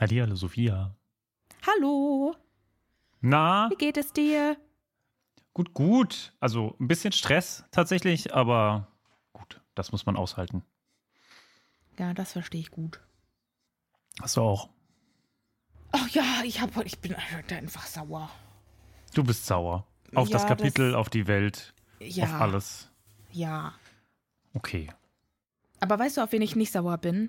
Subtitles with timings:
[0.00, 0.96] Hallihallo, Sophia.
[1.66, 2.34] Hallo,
[3.20, 4.56] Na, wie geht es dir?
[5.52, 6.32] gut, gut.
[6.40, 8.88] Also ein bisschen Stress tatsächlich, aber
[9.34, 10.62] gut, das muss man aushalten.
[11.98, 13.00] Ja, das verstehe ich gut.
[14.22, 14.70] Hast du auch.
[15.92, 18.30] Ach ja, ich hab, ich bin heute einfach sauer.
[19.12, 19.86] Du bist sauer.
[20.14, 22.90] Auf Ja, das Kapitel, das- auf die Welt, Ja, auf alles.
[23.32, 23.74] ja.
[24.54, 24.90] Okay.
[25.80, 27.28] Aber weißt du, auf wen ich nicht sauer bin?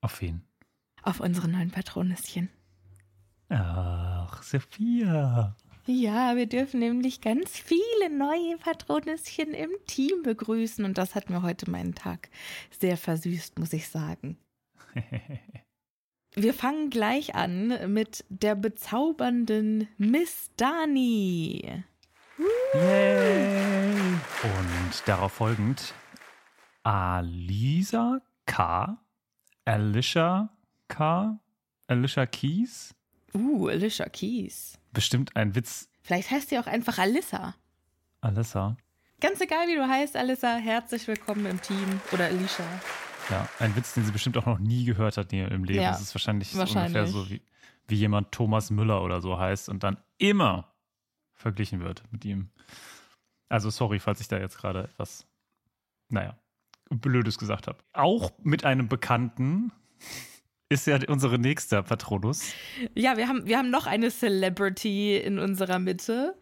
[0.00, 0.42] Auf wen?
[1.06, 2.50] Auf unsere neuen Patronüschen.
[3.48, 5.54] Ach, Sophia.
[5.86, 11.42] Ja, wir dürfen nämlich ganz viele neue Patronüschen im Team begrüßen und das hat mir
[11.42, 12.28] heute meinen Tag
[12.76, 14.36] sehr versüßt, muss ich sagen.
[16.34, 21.84] Wir fangen gleich an mit der bezaubernden Miss Dani.
[22.74, 23.86] Yay!
[24.42, 25.94] Und darauf folgend
[26.82, 28.98] Alisa K.,
[29.64, 30.55] Alicia
[30.88, 31.38] K.,
[31.88, 32.94] Alicia Keys.
[33.34, 34.78] Uh, Alicia Keys.
[34.92, 37.56] Bestimmt ein Witz Vielleicht heißt sie auch einfach Alissa.
[38.20, 38.76] Alissa.
[39.20, 42.00] Ganz egal, wie du heißt, Alissa, herzlich willkommen im Team.
[42.12, 42.64] Oder Alicia.
[43.28, 45.82] Ja, ein Witz, den sie bestimmt auch noch nie gehört hat im Leben.
[45.82, 46.96] Ja, das ist wahrscheinlich, so wahrscheinlich.
[46.96, 47.42] ungefähr so, wie,
[47.88, 50.72] wie jemand Thomas Müller oder so heißt und dann immer
[51.34, 52.50] verglichen wird mit ihm.
[53.48, 55.26] Also sorry, falls ich da jetzt gerade etwas,
[56.08, 56.38] naja,
[56.88, 57.78] Blödes gesagt habe.
[57.94, 59.72] Auch mit einem Bekannten
[60.68, 62.52] ist ja unsere nächste Patronus.
[62.94, 66.34] Ja, wir haben, wir haben noch eine Celebrity in unserer Mitte.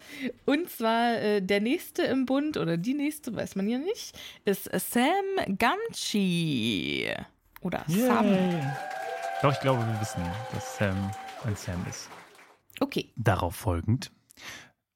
[0.47, 4.71] Und zwar äh, der nächste im Bund, oder die nächste, weiß man ja nicht, ist
[4.73, 7.15] Sam Gamgee.
[7.61, 8.63] Oder Sam.
[9.43, 10.23] Doch, ich glaube, wir wissen,
[10.53, 11.11] dass Sam
[11.45, 12.09] ein Sam ist.
[12.81, 14.11] Okay, Darauf folgend,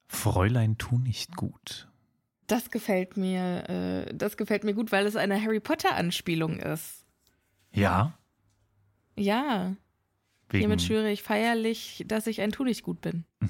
[0.08, 1.86] Fräulein tu nicht gut.
[2.46, 3.68] das gefällt mir,
[4.08, 7.04] äh, das gefällt mir gut, weil es eine Harry Potter-Anspielung ist.
[7.72, 8.14] Ja,
[9.18, 9.74] Ja,
[10.50, 13.24] wegen, hiermit schwöre ich feierlich, dass ich ein Tu nicht gut bin.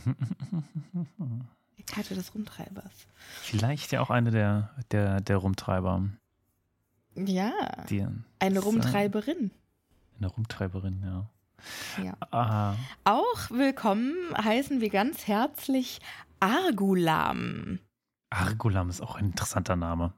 [1.79, 2.93] Die Karte des Rumtreibers.
[3.43, 6.09] vielleicht ja auch eine der, der, der Rumtreiber.
[7.15, 7.53] Ja,
[7.89, 8.07] Die,
[8.39, 9.51] eine Rumtreiberin.
[10.19, 11.31] Eine Rumtreiberin, ja.
[12.05, 12.17] Ja.
[12.31, 15.99] Ah, Auch willkommen heißen wir ganz herzlich
[16.41, 17.81] Argulam.
[18.31, 20.13] Argolam ist auch ein interessanter Name.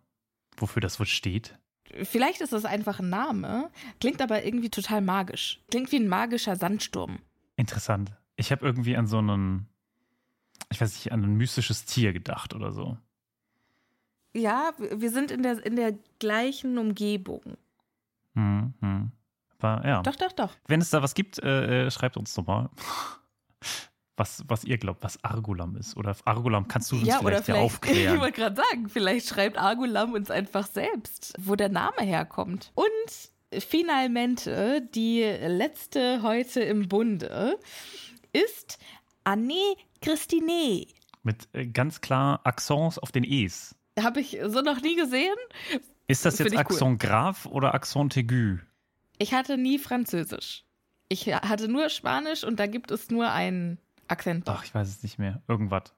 [0.59, 1.59] Wofür das wohl steht?
[2.05, 3.71] Vielleicht ist das einfach ein Name,
[4.01, 5.61] klingt aber irgendwie total magisch.
[5.71, 7.19] Klingt wie ein magischer Sandsturm.
[7.57, 8.13] Interessant.
[8.37, 9.69] Ich habe irgendwie an so einen,
[10.71, 12.97] ich weiß nicht, an ein mystisches Tier gedacht oder so.
[14.33, 17.57] Ja, wir sind in der, in der gleichen Umgebung.
[18.35, 19.13] Hm, hm.
[19.59, 20.03] Aber ja.
[20.03, 20.57] Doch, doch, doch.
[20.67, 22.71] Wenn es da was gibt, äh, äh, schreibt uns doch mal.
[24.21, 25.97] Was, was ihr glaubt, was Argolam ist.
[25.97, 28.21] Oder Argolam kannst du uns ja, vielleicht, oder ja vielleicht, ich aufklären.
[28.21, 32.71] wollte gerade sagen, vielleicht schreibt Argulam uns einfach selbst, wo der Name herkommt.
[32.75, 37.59] Und finalmente, die letzte heute im Bunde
[38.35, 38.79] ist
[39.25, 40.87] Anne Christine.
[41.23, 43.75] Mit äh, ganz klar Accents auf den E's.
[43.99, 45.37] Habe ich so noch nie gesehen.
[46.09, 46.61] Ist das jetzt ich cool.
[46.61, 48.59] Accent grave oder Accent aigu?
[49.17, 50.67] Ich hatte nie Französisch.
[51.09, 53.79] Ich hatte nur Spanisch und da gibt es nur einen
[54.11, 54.49] Akzent.
[54.49, 55.41] Ach, ich weiß es nicht mehr.
[55.47, 55.95] Irgendwas.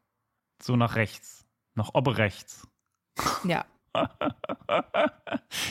[0.63, 1.47] So nach rechts.
[1.75, 2.69] Nach oben rechts.
[3.45, 3.65] Ja.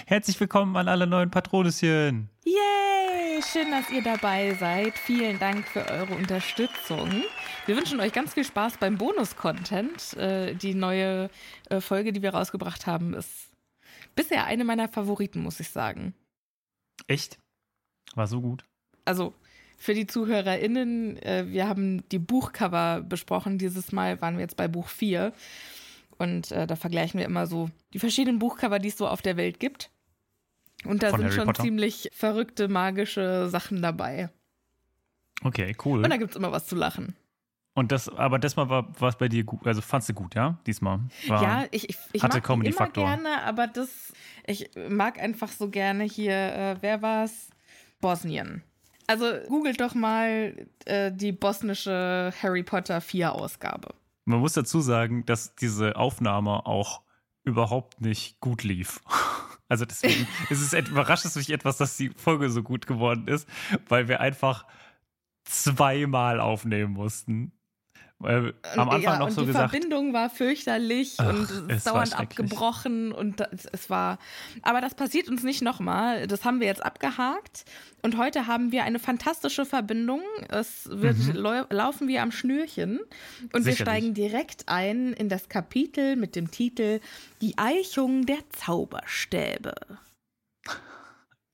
[0.08, 2.30] Herzlich willkommen an alle neuen Patroneschen.
[2.44, 3.44] Yay!
[3.44, 4.98] Schön, dass ihr dabei seid.
[4.98, 7.24] Vielen Dank für eure Unterstützung.
[7.68, 10.14] Wir wünschen euch ganz viel Spaß beim Bonus-Content.
[10.14, 11.30] Äh, die neue
[11.70, 13.52] äh, Folge, die wir rausgebracht haben, ist
[14.16, 16.16] bisher eine meiner Favoriten, muss ich sagen.
[17.06, 17.38] Echt?
[18.16, 18.66] War so gut.
[19.06, 19.36] Also
[19.82, 23.58] für die ZuhörerInnen, äh, wir haben die Buchcover besprochen.
[23.58, 25.34] Dieses Mal waren wir jetzt bei Buch 4.
[26.20, 29.38] Und äh, da vergleichen wir immer so die verschiedenen Buchcover, die es so auf der
[29.38, 29.90] Welt gibt.
[30.86, 31.64] Und da Von sind Harry schon Potter?
[31.64, 34.30] ziemlich verrückte, magische Sachen dabei.
[35.44, 36.04] Okay, cool.
[36.04, 37.16] Und da gibt es immer was zu lachen.
[37.74, 39.66] Und das, aber das Mal war was bei dir gut.
[39.66, 40.60] Also fandst du gut, ja?
[40.68, 41.00] Diesmal.
[41.26, 43.04] War, ja, ich, ich, ich hatte mag Comedy-Faktor.
[43.04, 44.14] immer gerne, aber das,
[44.46, 47.50] ich mag einfach so gerne hier, äh, wer war's?
[48.00, 48.64] Bosnien.
[49.12, 50.56] Also googelt doch mal
[50.86, 53.90] äh, die bosnische Harry Potter 4 Ausgabe.
[54.24, 57.02] Man muss dazu sagen, dass diese Aufnahme auch
[57.44, 59.02] überhaupt nicht gut lief.
[59.68, 63.48] Also deswegen ist es überrascht es mich etwas, dass die Folge so gut geworden ist,
[63.88, 64.66] weil wir einfach
[65.46, 67.54] zweimal aufnehmen mussten.
[68.22, 71.84] Weil am Und, Anfang ja, noch so die gesagt, Verbindung war fürchterlich Ach, und es
[71.84, 74.20] dauernd abgebrochen und es war.
[74.62, 76.28] Aber das passiert uns nicht nochmal.
[76.28, 77.66] Das haben wir jetzt abgehakt.
[78.04, 80.22] Und heute haben wir eine fantastische Verbindung.
[80.50, 83.10] Es wird lau laufen wir am Schnürchen und
[83.54, 83.64] wir Mhm.
[83.64, 83.80] Sicherlich.
[83.80, 87.00] steigen direkt ein in das Kapitel mit dem Titel
[87.42, 89.74] Die Eichung der Zauberstäbe.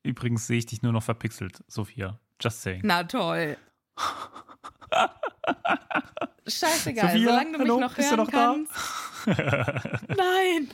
[0.03, 2.19] übrigens sehe ich dich nur noch verpixelt, Sophia.
[2.41, 2.81] Just saying.
[2.83, 3.57] Na toll.
[6.47, 8.55] Scheißegal, Sophia, solange du mich hallo, noch bist du hören noch da?
[8.55, 10.07] kannst.
[10.17, 10.69] Nein.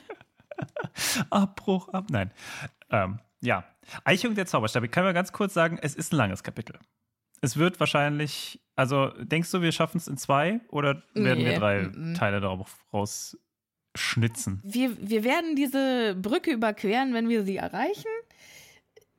[1.30, 2.06] Abbruch, ab.
[2.10, 2.32] Nein.
[2.90, 3.64] Ähm, ja.
[4.04, 4.86] Eichung der Zauberstäbe.
[4.86, 6.78] Ich kann mal ganz kurz sagen, es ist ein langes Kapitel.
[7.42, 11.60] Es wird wahrscheinlich, also denkst du, wir schaffen es in zwei oder werden Nee, wir
[11.60, 12.16] drei mm, mm.
[12.16, 14.62] Teile darauf rausschnitzen?
[14.64, 18.08] Wir, wir werden diese Brücke überqueren, wenn wir sie erreichen.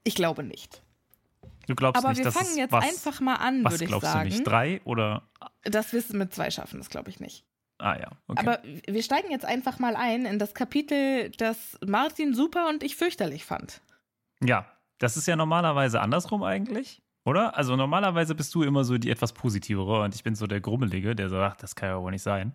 [0.05, 0.84] Ich glaube nicht.
[1.67, 3.89] Du glaubst Aber nicht, wir dass fangen jetzt was, einfach mal an, was würde ich
[3.89, 4.29] glaubst sagen.
[4.29, 4.47] du nicht?
[4.47, 5.23] Drei oder?
[5.63, 7.45] Dass wir es mit zwei schaffen, das glaube ich nicht.
[7.79, 8.41] Ah ja, okay.
[8.41, 12.97] Aber wir steigen jetzt einfach mal ein in das Kapitel, das Martin super und ich
[12.97, 13.81] fürchterlich fand.
[14.43, 14.67] ja,
[14.99, 17.57] das ist ja normalerweise andersrum eigentlich, oder?
[17.57, 21.17] Also normalerweise bist du immer so die etwas positivere und ich bin so der Grummelige,
[21.17, 22.55] der sagt, das kann ja wohl nicht sein.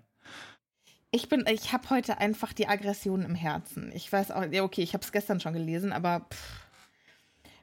[1.11, 3.91] Ich bin, ich habe heute einfach die Aggression im Herzen.
[3.93, 6.61] Ich weiß auch, ja okay, ich habe es gestern schon gelesen, aber pff,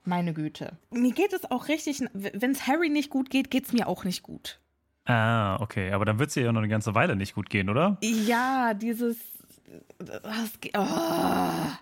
[0.06, 0.78] meine Güte.
[0.90, 4.04] Mir geht es auch richtig, wenn es Harry nicht gut geht, geht es mir auch
[4.04, 4.60] nicht gut.
[5.06, 5.92] Ah, okay.
[5.92, 7.96] Aber dann wird es ihr ja noch eine ganze Weile nicht gut gehen, oder?
[8.02, 9.16] Ja, dieses.
[9.98, 11.76] Das, oh.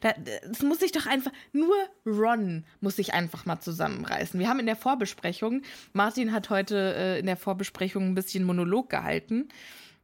[0.00, 0.14] Da,
[0.46, 1.32] das muss sich doch einfach.
[1.52, 1.74] Nur
[2.06, 4.40] Ron muss sich einfach mal zusammenreißen.
[4.40, 5.62] Wir haben in der Vorbesprechung,
[5.92, 9.48] Martin hat heute äh, in der Vorbesprechung ein bisschen Monolog gehalten,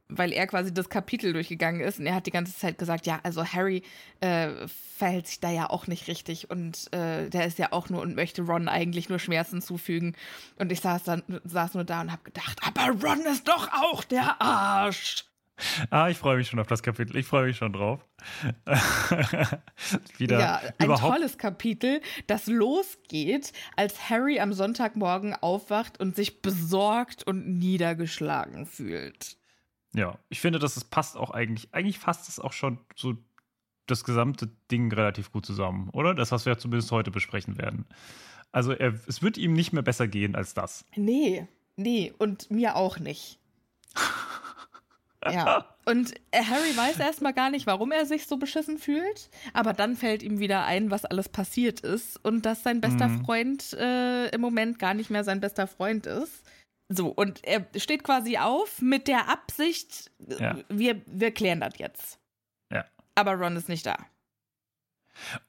[0.09, 3.19] weil er quasi das Kapitel durchgegangen ist und er hat die ganze Zeit gesagt: Ja,
[3.23, 3.83] also Harry
[4.19, 8.01] äh, verhält sich da ja auch nicht richtig und äh, der ist ja auch nur
[8.01, 10.15] und möchte Ron eigentlich nur Schmerzen zufügen.
[10.57, 14.03] Und ich saß, dann, saß nur da und habe gedacht: Aber Ron ist doch auch
[14.03, 15.25] der Arsch.
[15.89, 17.17] Ah, ich freue mich schon auf das Kapitel.
[17.17, 18.05] Ich freue mich schon drauf.
[20.17, 27.23] Wieder Ja, ein tolles Kapitel, das losgeht, als Harry am Sonntagmorgen aufwacht und sich besorgt
[27.23, 29.37] und niedergeschlagen fühlt.
[29.93, 31.73] Ja, ich finde, dass es passt auch eigentlich.
[31.73, 33.15] Eigentlich fasst es auch schon so
[33.87, 36.13] das gesamte Ding relativ gut zusammen, oder?
[36.13, 37.85] Das, was wir zumindest heute besprechen werden.
[38.51, 40.85] Also, er, es wird ihm nicht mehr besser gehen als das.
[40.95, 43.39] Nee, nee, und mir auch nicht.
[45.29, 45.65] Ja.
[45.85, 49.97] Und äh, Harry weiß erstmal gar nicht, warum er sich so beschissen fühlt, aber dann
[49.97, 53.25] fällt ihm wieder ein, was alles passiert ist und dass sein bester Mhm.
[53.25, 56.43] Freund äh, im Moment gar nicht mehr sein bester Freund ist.
[56.91, 60.57] So, und er steht quasi auf mit der Absicht, Ja.
[60.69, 62.19] wir, wir klären das jetzt.
[62.71, 62.85] Ja.
[63.15, 63.97] Aber Ron ist nicht da.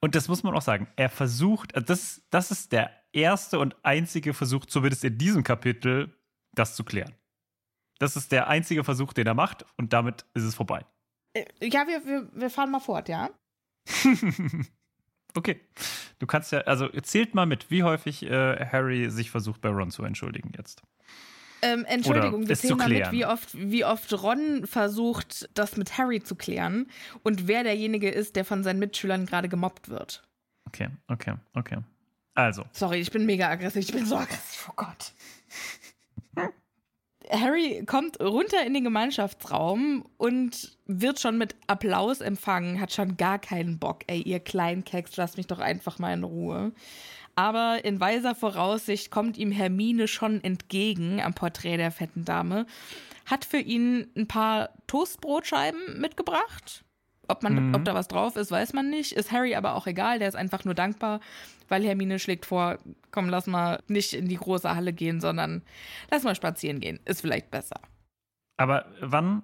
[0.00, 0.88] Und das muss man auch sagen.
[0.96, 6.14] Er versucht, äh, das, das ist der erste und einzige Versuch, zumindest in diesem Kapitel,
[6.52, 7.14] das zu klären.
[7.98, 10.84] Das ist der einzige Versuch, den er macht, und damit ist es vorbei.
[11.34, 13.30] Äh, Ja, wir, wir, wir fahren mal fort, ja?
[15.36, 15.60] okay.
[16.18, 19.90] Du kannst ja, also zählt mal mit, wie häufig äh, Harry sich versucht, bei Ron
[19.90, 20.82] zu entschuldigen jetzt.
[21.62, 23.12] Ähm, Entschuldigung, Oder wir es zu zählen mal mit, klären.
[23.12, 26.86] wie oft, wie oft Ron versucht, das mit Harry zu klären
[27.22, 30.22] und wer derjenige ist, der von seinen Mitschülern gerade gemobbt wird.
[30.66, 31.78] Okay, okay, okay.
[32.34, 33.82] Also, Sorry, ich bin mega aggressiv.
[33.82, 34.68] Ich bin so aggressiv.
[34.70, 35.12] Oh Gott.
[37.30, 43.38] Harry kommt runter in den Gemeinschaftsraum und wird schon mit Applaus empfangen, hat schon gar
[43.38, 44.02] keinen Bock.
[44.06, 46.72] Ey, ihr kleinen Keks, lasst mich doch einfach mal in Ruhe.
[47.36, 52.66] Aber in weiser Voraussicht kommt ihm Hermine schon entgegen am Porträt der fetten Dame,
[53.26, 56.84] hat für ihn ein paar Toastbrotscheiben mitgebracht.
[57.28, 57.74] Ob, man, Mhm.
[57.76, 59.12] ob da was drauf ist, weiß man nicht.
[59.12, 61.20] Ist Harry aber auch egal, der ist einfach nur dankbar,
[61.68, 62.78] weil Hermine schlägt vor,
[63.12, 65.62] komm, lass mal nicht in die große Halle gehen, sondern
[66.10, 66.98] lass mal spazieren gehen.
[67.04, 67.80] Ist vielleicht besser.
[68.56, 69.42] aber wann,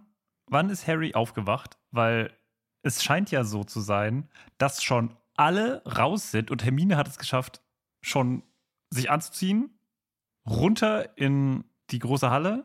[0.51, 1.79] wann ist Harry aufgewacht?
[1.93, 2.37] Weil
[2.83, 4.29] es scheint ja so zu sein,
[4.59, 7.63] dass schon alle raus sind und Hermine hat es geschafft,
[8.07, 8.43] schon
[8.91, 9.71] sich anzuziehen,
[10.49, 12.65] runter in die große Halle,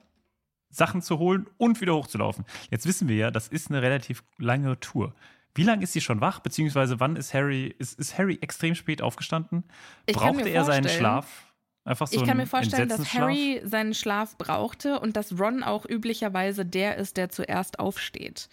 [0.69, 2.45] Sachen zu holen und wieder hochzulaufen.
[2.69, 5.13] Jetzt wissen wir ja, das ist eine relativ lange Tour.
[5.53, 6.39] Wie lange ist sie schon wach?
[6.39, 9.63] Beziehungsweise wann ist Harry, ist, ist Harry extrem spät aufgestanden?
[10.05, 11.51] Ich Brauchte er seinen Schlaf?
[11.83, 13.13] Einfach so ich kann mir vorstellen, dass?
[13.13, 18.49] Harry seinen Schlaf brauchte und dass Ron auch üblicherweise der ist, der zuerst aufsteht,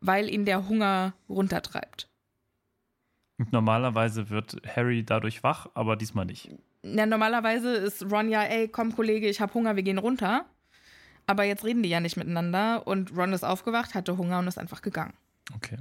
[0.00, 2.09] weil ihn der Hunger runtertreibt.
[3.50, 6.50] Normalerweise wird Harry dadurch wach, aber diesmal nicht.
[6.82, 10.46] Ja, normalerweise ist Ron ja, ey, komm Kollege, ich hab Hunger, wir gehen runter.
[11.26, 14.58] Aber jetzt reden die ja nicht miteinander und Ron ist aufgewacht, hatte Hunger und ist
[14.58, 15.14] einfach gegangen.
[15.54, 15.78] Okay.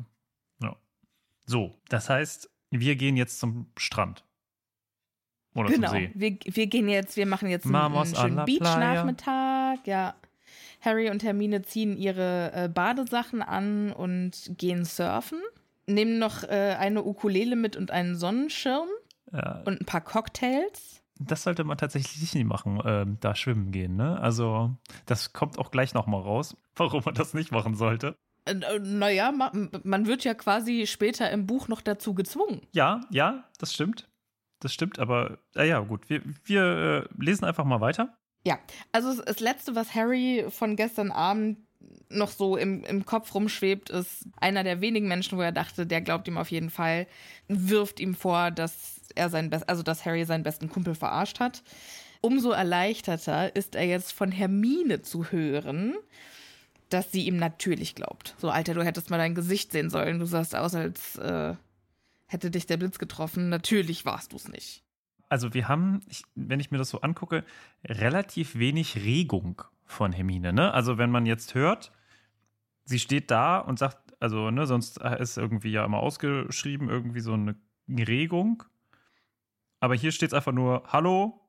[0.62, 0.76] Ja.
[1.46, 4.24] So, das heißt, wir gehen jetzt zum Strand.
[5.56, 5.90] Oder genau.
[5.90, 6.12] zum See.
[6.14, 9.88] Wir, wir gehen jetzt, wir machen jetzt einen, Vamos einen schönen Beach-Nachmittag.
[9.88, 10.16] Ja.
[10.82, 15.42] Harry und Hermine ziehen ihre äh, Badesachen an und gehen surfen.
[15.94, 18.88] Nehmen noch äh, eine Ukulele mit und einen Sonnenschirm
[19.32, 21.02] Ja, und ein paar Cocktails.
[21.20, 23.96] das sollte man tatsächlich nicht machen, ähm, da schwimmen gehen.
[23.96, 24.20] Ne?
[24.20, 28.16] Also, das kommt auch gleich nochmal raus, warum man das nicht machen sollte.
[28.46, 29.52] Äh, äh, naja, ma,
[29.84, 32.62] man wird ja quasi später im Buch noch dazu gezwungen.
[32.72, 34.08] Ja, ja, das stimmt.
[34.62, 36.10] Das stimmt, aber äh, ja, gut.
[36.10, 38.18] Wir, wir äh, lesen einfach mal weiter.
[38.46, 38.58] Ja,
[38.94, 41.58] also das Letzte, was Harry von gestern Abend
[42.10, 46.02] noch so im, im Kopf rumschwebt, ist einer der wenigen Menschen, wo er dachte, der
[46.02, 47.08] glaubt ihm auf jeden Fall,
[47.48, 51.64] wirft ihm vor, dass er sein Best also dass Harry seinen besten Kumpel verarscht hat.
[52.22, 55.96] Umso erleichterter ist er jetzt von Hermine zu hören,
[56.90, 58.36] dass sie ihm natürlich glaubt.
[58.40, 60.20] So, Alter, du hättest mal dein Gesicht sehen sollen.
[60.20, 61.56] Du sahst aus, als äh,
[62.26, 63.50] hätte dich der Blitz getroffen.
[63.50, 64.84] Natürlich warst du es nicht.
[65.30, 67.46] Also wir haben, ich, wenn ich mir das so angucke,
[67.86, 70.54] relativ wenig Regung von Hermine.
[70.54, 70.72] Ne?
[70.74, 71.92] Also wenn man jetzt hört,
[72.86, 77.34] sie steht da und sagt, also ne, sonst ist irgendwie ja immer ausgeschrieben irgendwie so
[77.34, 77.56] eine
[77.88, 78.64] Regung.
[79.80, 81.42] Aber hier steht es einfach nur Hallo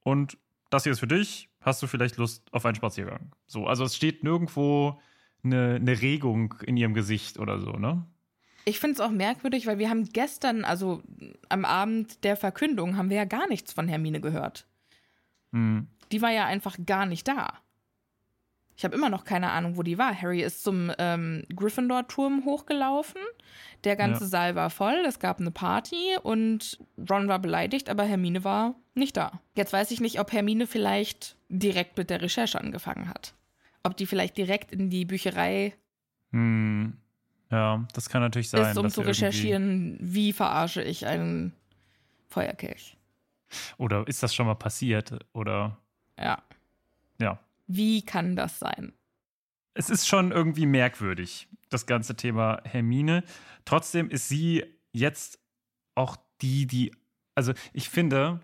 [0.00, 0.38] und
[0.70, 1.50] das hier ist für dich.
[1.60, 3.32] Hast du vielleicht Lust auf einen Spaziergang?
[3.46, 5.00] So, also es steht nirgendwo
[5.42, 8.04] eine, eine Regung in ihrem Gesicht oder so, ne?
[8.66, 11.02] Ich finde es auch merkwürdig, weil wir haben gestern, also
[11.50, 14.66] am Abend der Verkündung, haben wir ja gar nichts von Hermine gehört.
[15.52, 15.88] Hm.
[16.12, 17.58] Die war ja einfach gar nicht da.
[18.76, 20.20] Ich habe immer noch keine Ahnung, wo die war.
[20.20, 23.20] Harry ist zum ähm, Gryffindor-Turm hochgelaufen.
[23.84, 24.28] Der ganze Ja.
[24.28, 25.04] Saal war voll.
[25.06, 26.78] Es gab eine Party und
[27.08, 29.40] Ron war beleidigt, aber Hermine war nicht da.
[29.54, 33.34] Jetzt weiß ich nicht, ob Hermine vielleicht direkt mit der Recherche angefangen hat.
[33.84, 35.74] Ob die vielleicht direkt in die Bücherei
[36.32, 36.98] Hm.
[37.50, 38.72] Ja, das kann natürlich sein.
[38.72, 41.52] ist, um zu er recherchieren, wie verarsche ich einen
[42.26, 42.96] Feuerkelch.
[43.78, 45.16] Oder ist das schon mal passiert?
[45.32, 45.78] Oder
[46.18, 46.42] Ja.
[47.20, 47.38] ja.
[47.66, 48.92] Wie kann das sein?
[49.74, 53.24] Es ist schon irgendwie merkwürdig, das ganze Thema Hermine.
[53.64, 55.40] Trotzdem ist sie jetzt
[55.94, 56.92] auch die, die.
[57.34, 58.40] Also, ich finde,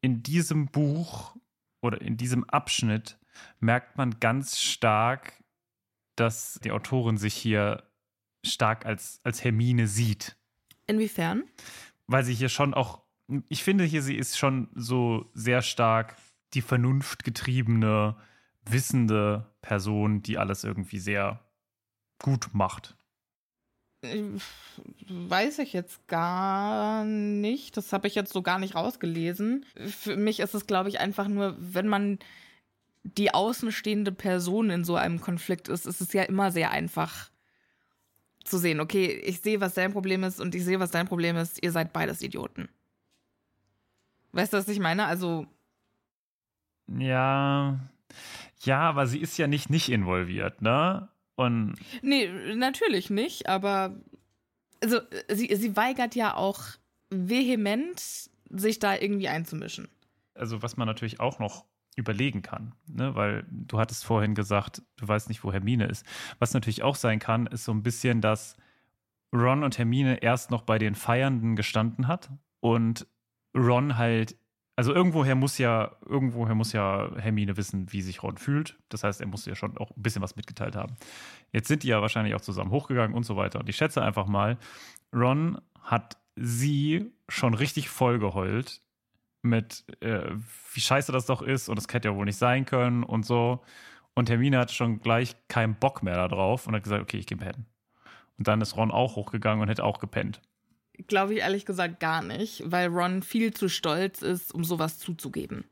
[0.00, 1.36] in diesem Buch
[1.80, 3.18] oder in diesem Abschnitt
[3.60, 5.44] merkt man ganz stark,
[6.16, 7.84] dass die Autorin sich hier
[8.44, 10.36] stark als, als Hermine sieht.
[10.86, 11.44] Inwiefern?
[12.10, 13.02] weil sie hier schon auch,
[13.48, 16.16] ich finde hier, sie ist schon so sehr stark
[16.54, 18.16] die vernunftgetriebene,
[18.64, 21.40] wissende Person, die alles irgendwie sehr
[22.22, 22.96] gut macht.
[25.08, 27.76] Weiß ich jetzt gar nicht.
[27.76, 29.66] Das habe ich jetzt so gar nicht rausgelesen.
[29.88, 32.18] Für mich ist es, glaube ich, einfach nur, wenn man
[33.02, 37.30] die außenstehende Person in so einem Konflikt ist, ist es ja immer sehr einfach
[38.44, 41.36] zu sehen, okay, ich sehe, was dein Problem ist und ich sehe, was dein Problem
[41.36, 41.62] ist.
[41.62, 42.68] Ihr seid beides Idioten.
[44.32, 45.06] Weißt du, was ich meine?
[45.06, 45.46] Also,
[46.86, 47.78] Ja,
[48.60, 51.08] ja, aber sie ist ja nicht nicht involviert, ne?
[51.36, 53.96] Und nee, natürlich nicht, aber
[54.82, 56.60] also sie, sie weigert ja auch
[57.10, 59.88] vehement, sich da irgendwie einzumischen.
[60.34, 61.64] also was man natürlich auch noch
[61.96, 63.14] überlegen kann, ne?
[63.14, 66.06] weil du hattest vorhin gesagt, du weißt nicht, wo Hermine ist.
[66.38, 68.56] Was natürlich auch sein kann, ist so ein bisschen, dass
[69.32, 73.06] Ron und Hermine erst noch bei den Feiernden gestanden hat und
[73.56, 74.36] Ron halt,
[74.76, 78.78] also irgendwoher muss ja, irgendwoher muss ja Hermine wissen, wie sich Ron fühlt.
[78.88, 80.96] Das heißt, er muss ja schon auch ein bisschen was mitgeteilt haben.
[81.52, 83.60] Jetzt sind die ja wahrscheinlich auch zusammen hochgegangen und so weiter.
[83.60, 84.56] Und ich schätze einfach mal,
[85.12, 88.80] Ron hat sie schon richtig vollgeheult
[89.42, 90.30] mit, äh,
[90.72, 93.62] wie scheiße das doch ist und das hätte ja wohl nicht sein können und so.
[94.14, 97.38] Und Hermine hat schon gleich keinen Bock mehr darauf und hat gesagt, okay, ich gehe
[97.38, 97.66] pennen.
[98.38, 100.40] Und dann ist Ron auch hochgegangen und hätte auch gepennt.
[101.06, 105.64] Glaube ich ehrlich gesagt gar nicht, weil Ron viel zu stolz ist, um sowas zuzugeben.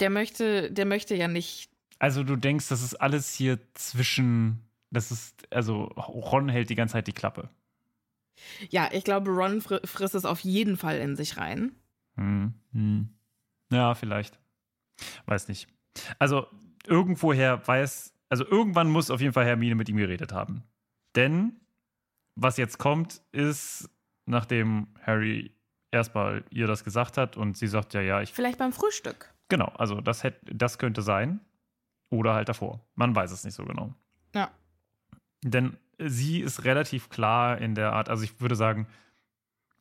[0.00, 1.70] Der möchte, der möchte ja nicht.
[1.98, 6.92] Also du denkst, das ist alles hier zwischen, das ist, also Ron hält die ganze
[6.92, 7.48] Zeit die Klappe.
[8.70, 11.72] Ja, ich glaube, Ron fr frisst es auf jeden Fall in sich rein.
[12.16, 12.54] Hm.
[12.72, 13.08] Hm.
[13.72, 14.38] Ja, vielleicht.
[15.26, 15.68] Weiß nicht.
[16.18, 16.46] Also
[16.86, 20.62] irgendwoher weiß, also irgendwann muss auf jeden Fall Hermine mit ihm geredet haben.
[21.16, 21.60] Denn
[22.34, 23.90] was jetzt kommt, ist,
[24.28, 25.52] nachdem Harry
[25.90, 28.32] erstmal ihr das gesagt hat und sie sagt, ja, ja, ich.
[28.32, 29.34] Vielleicht beim Frühstück.
[29.48, 31.40] Genau, also das, hätte, das könnte sein.
[32.10, 32.80] Oder halt davor.
[32.94, 33.92] Man weiß es nicht so genau.
[34.34, 34.50] Ja.
[35.42, 38.86] Denn sie ist relativ klar in der Art, also ich würde sagen,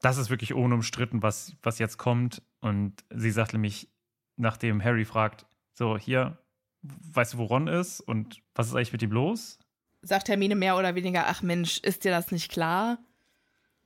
[0.01, 2.41] das ist wirklich unumstritten, was, was jetzt kommt.
[2.59, 3.89] Und sie sagt nämlich,
[4.35, 6.37] nachdem Harry fragt, so, hier,
[6.81, 9.59] weißt du, wo Ron ist und was ist eigentlich mit ihm los?
[10.01, 12.99] Sagt Hermine mehr oder weniger, ach Mensch, ist dir das nicht klar?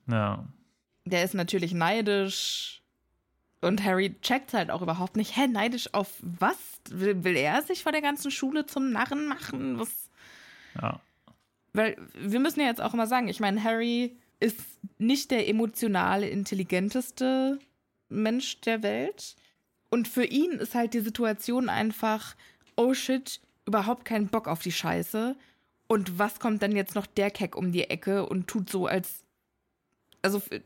[0.06, 0.44] Ja.
[1.04, 2.82] Der ist natürlich neidisch.
[3.60, 5.36] Und Harry checkt halt auch überhaupt nicht.
[5.36, 6.56] Hä, neidisch auf was?
[6.90, 9.78] Will, will er sich vor der ganzen Schule zum Narren machen?
[9.78, 10.10] Was?
[10.80, 11.00] Ja.
[11.72, 14.58] Weil wir müssen ja jetzt auch immer sagen, ich meine, Harry ist
[14.98, 17.60] nicht der emotionale, intelligenteste
[18.08, 19.36] Mensch der Welt.
[19.90, 22.34] Und für ihn ist halt die Situation einfach,
[22.76, 25.36] oh shit, überhaupt keinen Bock auf die Scheiße.
[25.86, 29.21] Und was kommt dann jetzt noch der Keck um die Ecke und tut so, als.
[30.22, 30.62] Also für,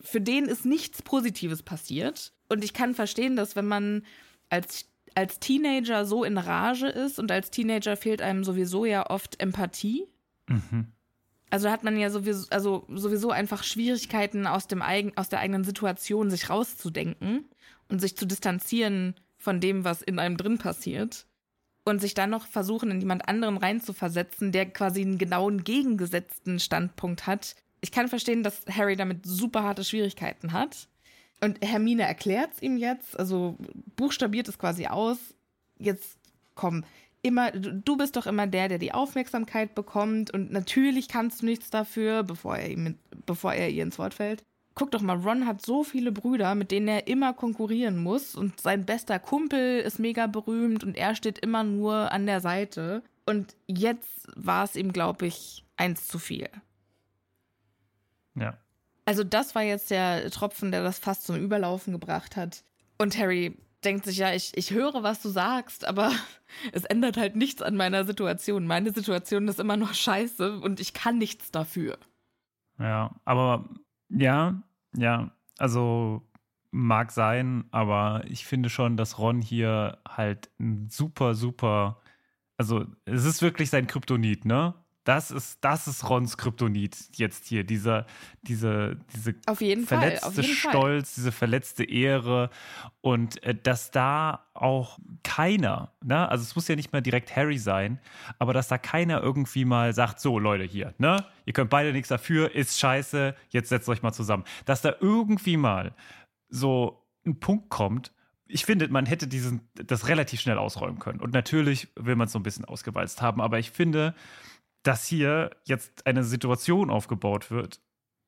[0.00, 2.32] für den ist nichts Positives passiert.
[2.48, 4.04] Und ich kann verstehen, dass wenn man
[4.48, 9.40] als, als Teenager so in Rage ist und als Teenager fehlt einem sowieso ja oft
[9.40, 10.06] Empathie.
[10.48, 10.92] Mhm.
[11.50, 15.64] Also hat man ja sowieso, also sowieso einfach Schwierigkeiten aus, dem eigen, aus der eigenen
[15.64, 17.46] Situation sich rauszudenken
[17.88, 21.26] und sich zu distanzieren von dem, was in einem drin passiert.
[21.84, 27.26] Und sich dann noch versuchen, in jemand anderen reinzuversetzen, der quasi einen genauen gegengesetzten Standpunkt
[27.26, 27.56] hat.
[27.80, 30.88] Ich kann verstehen, dass Harry damit super harte Schwierigkeiten hat.
[31.40, 33.56] Und Hermine erklärt es ihm jetzt, also
[33.96, 35.18] buchstabiert es quasi aus.
[35.78, 36.18] Jetzt
[36.56, 36.84] komm,
[37.22, 41.70] immer, du bist doch immer der, der die Aufmerksamkeit bekommt und natürlich kannst du nichts
[41.70, 44.42] dafür, bevor er, ihm, bevor er ihr ins Wort fällt.
[44.74, 48.60] Guck doch mal, Ron hat so viele Brüder, mit denen er immer konkurrieren muss und
[48.60, 53.02] sein bester Kumpel ist mega berühmt und er steht immer nur an der Seite.
[53.26, 56.48] Und jetzt war es ihm, glaube ich, eins zu viel.
[58.40, 58.58] Ja.
[59.04, 62.62] Also das war jetzt der Tropfen, der das fast zum Überlaufen gebracht hat.
[62.98, 66.12] Und Harry denkt sich, ja, ich, ich höre, was du sagst, aber
[66.72, 68.66] es ändert halt nichts an meiner Situation.
[68.66, 71.98] Meine Situation ist immer noch scheiße und ich kann nichts dafür.
[72.78, 73.68] Ja, aber
[74.08, 74.62] ja,
[74.96, 76.22] ja, also
[76.70, 82.00] mag sein, aber ich finde schon, dass Ron hier halt ein super, super,
[82.56, 84.74] also es ist wirklich sein Kryptonit, ne?
[85.08, 88.04] Das ist, das ist Rons Kryptonit jetzt hier, dieser,
[88.42, 89.36] diese, diese
[89.86, 92.50] verletzte Fall, Stolz, diese verletzte Ehre
[93.00, 97.56] und äh, dass da auch keiner, ne, also es muss ja nicht mal direkt Harry
[97.56, 98.00] sein,
[98.38, 102.10] aber dass da keiner irgendwie mal sagt, so Leute hier, ne, ihr könnt beide nichts
[102.10, 104.44] dafür, ist scheiße, jetzt setzt euch mal zusammen.
[104.66, 105.94] Dass da irgendwie mal
[106.50, 108.12] so ein Punkt kommt,
[108.46, 111.20] ich finde, man hätte diesen, das relativ schnell ausräumen können.
[111.20, 114.14] Und natürlich will man es so ein bisschen ausgewalzt haben, aber ich finde,
[114.82, 117.80] dass hier jetzt eine Situation aufgebaut wird,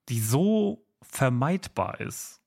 [0.09, 2.41] die so vermeidbar ist.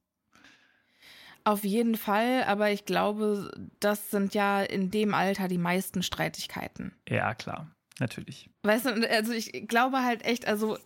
[1.46, 6.94] Auf jeden Fall, aber ich glaube, das sind ja in dem Alter die meisten Streitigkeiten.
[7.10, 8.50] Ja, klar, natürlich.
[8.64, 10.78] Weißt du, also ich glaube halt echt, also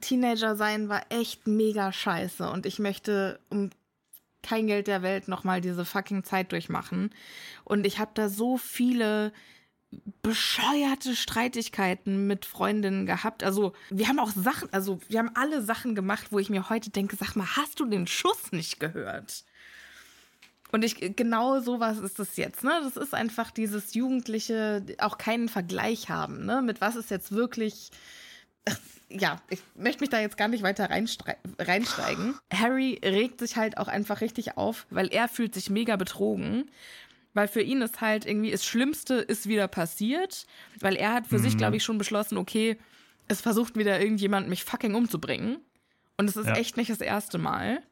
[0.00, 3.70] Teenager sein war echt mega scheiße und ich möchte um
[4.42, 7.10] kein Geld der Welt nochmal diese fucking Zeit durchmachen.
[7.64, 9.32] Und ich habe da so viele
[10.22, 13.44] bescheuerte Streitigkeiten mit Freundinnen gehabt.
[13.44, 16.90] Also, wir haben auch Sachen, also wir haben alle Sachen gemacht, wo ich mir heute
[16.90, 19.44] denke, sag mal, hast du den Schuss nicht gehört?
[20.72, 22.80] Und ich, genau sowas ist es jetzt, ne?
[22.82, 26.60] Das ist einfach dieses Jugendliche, auch keinen Vergleich haben, ne?
[26.60, 27.90] Mit was ist jetzt wirklich,
[29.08, 32.34] ja, ich möchte mich da jetzt gar nicht weiter reinsteigen.
[32.52, 36.68] Harry regt sich halt auch einfach richtig auf, weil er fühlt sich mega betrogen
[37.36, 40.46] weil für ihn ist halt irgendwie das Schlimmste ist wieder passiert,
[40.80, 41.42] weil er hat für mhm.
[41.42, 42.78] sich, glaube ich, schon beschlossen, okay,
[43.28, 45.58] es versucht wieder irgendjemand mich fucking umzubringen.
[46.16, 46.54] Und es ist ja.
[46.54, 47.82] echt nicht das erste Mal.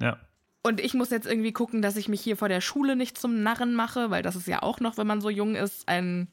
[0.00, 0.18] Ja.
[0.62, 3.42] Und ich muss jetzt irgendwie gucken, dass ich mich hier vor der Schule nicht zum
[3.42, 6.28] Narren mache, weil das ist ja auch noch, wenn man so jung ist, ein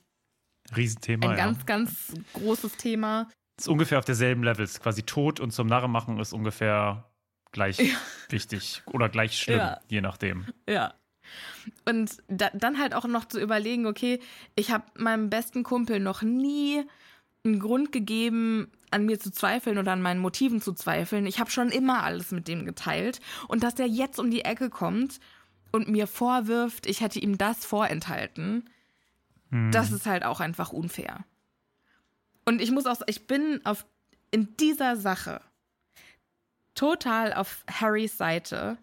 [0.75, 1.29] Riesenthema.
[1.29, 3.27] Ein ganz, ganz großes Thema.
[3.57, 4.65] Ist ungefähr auf derselben Level.
[4.65, 7.09] Quasi Tod und zum Narren machen ist ungefähr
[7.51, 7.95] gleich ja.
[8.29, 9.81] wichtig oder gleich schlimm, ja.
[9.89, 10.45] je nachdem.
[10.69, 10.93] Ja.
[11.85, 14.19] Und da, dann halt auch noch zu überlegen, okay,
[14.55, 16.83] ich habe meinem besten Kumpel noch nie
[17.43, 21.25] einen Grund gegeben, an mir zu zweifeln oder an meinen Motiven zu zweifeln.
[21.25, 23.19] Ich habe schon immer alles mit dem geteilt.
[23.47, 25.19] Und dass der jetzt um die Ecke kommt
[25.71, 28.69] und mir vorwirft, ich hätte ihm das vorenthalten,
[29.51, 29.71] hm.
[29.71, 31.25] das ist halt auch einfach unfair.
[32.45, 33.85] Und ich muss auch, ich bin auf,
[34.31, 35.41] in dieser Sache
[36.75, 38.77] total auf Harrys Seite,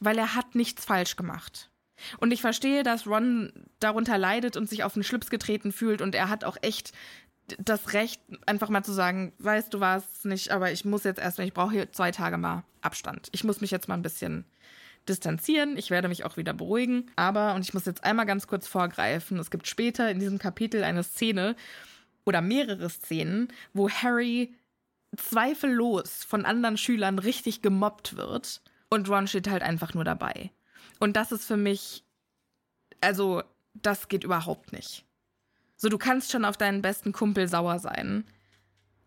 [0.00, 1.70] weil er hat nichts falsch gemacht.
[2.18, 6.14] Und ich verstehe, dass Ron darunter leidet und sich auf den Schlips getreten fühlt und
[6.14, 6.92] er hat auch echt
[7.58, 11.46] das Recht, einfach mal zu sagen, weißt du was nicht, aber ich muss jetzt erstmal,
[11.46, 13.28] ich brauche hier zwei Tage mal Abstand.
[13.32, 14.44] Ich muss mich jetzt mal ein bisschen
[15.08, 15.76] distanzieren.
[15.76, 17.10] Ich werde mich auch wieder beruhigen.
[17.16, 20.82] Aber, und ich muss jetzt einmal ganz kurz vorgreifen, es gibt später in diesem Kapitel
[20.82, 21.56] eine Szene
[22.24, 24.54] oder mehrere Szenen, wo Harry
[25.16, 30.50] zweifellos von anderen Schülern richtig gemobbt wird und Ron steht halt einfach nur dabei.
[30.98, 32.04] Und das ist für mich,
[33.00, 33.42] also,
[33.74, 35.04] das geht überhaupt nicht.
[35.76, 38.24] So, du kannst schon auf deinen besten Kumpel sauer sein,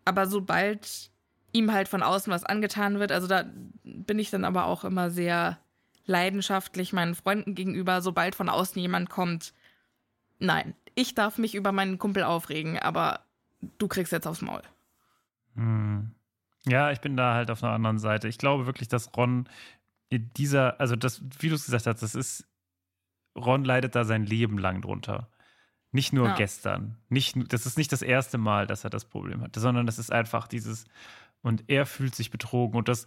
[0.04, 1.10] aber sobald
[1.52, 3.44] ihm halt von außen was angetan wird, also da
[3.82, 5.58] bin ich dann aber auch immer sehr
[6.06, 9.52] leidenschaftlich meinen Freunden gegenüber, sobald von außen jemand kommt,
[10.38, 13.24] nein, ich darf mich über meinen Kumpel aufregen, aber
[13.78, 14.62] du kriegst jetzt aufs Maul.
[15.54, 16.12] Hm.
[16.66, 18.28] Ja, ich bin da halt auf einer anderen Seite.
[18.28, 19.48] Ich glaube wirklich, dass Ron
[20.10, 22.46] in dieser, also das, wie du es gesagt hast, das ist,
[23.36, 25.30] Ron leidet da sein Leben lang drunter.
[25.92, 26.34] Nicht nur ja.
[26.34, 26.96] gestern.
[27.08, 30.12] Nicht, das ist nicht das erste Mal, dass er das Problem hatte, sondern das ist
[30.12, 30.84] einfach dieses,
[31.42, 33.06] und er fühlt sich betrogen und das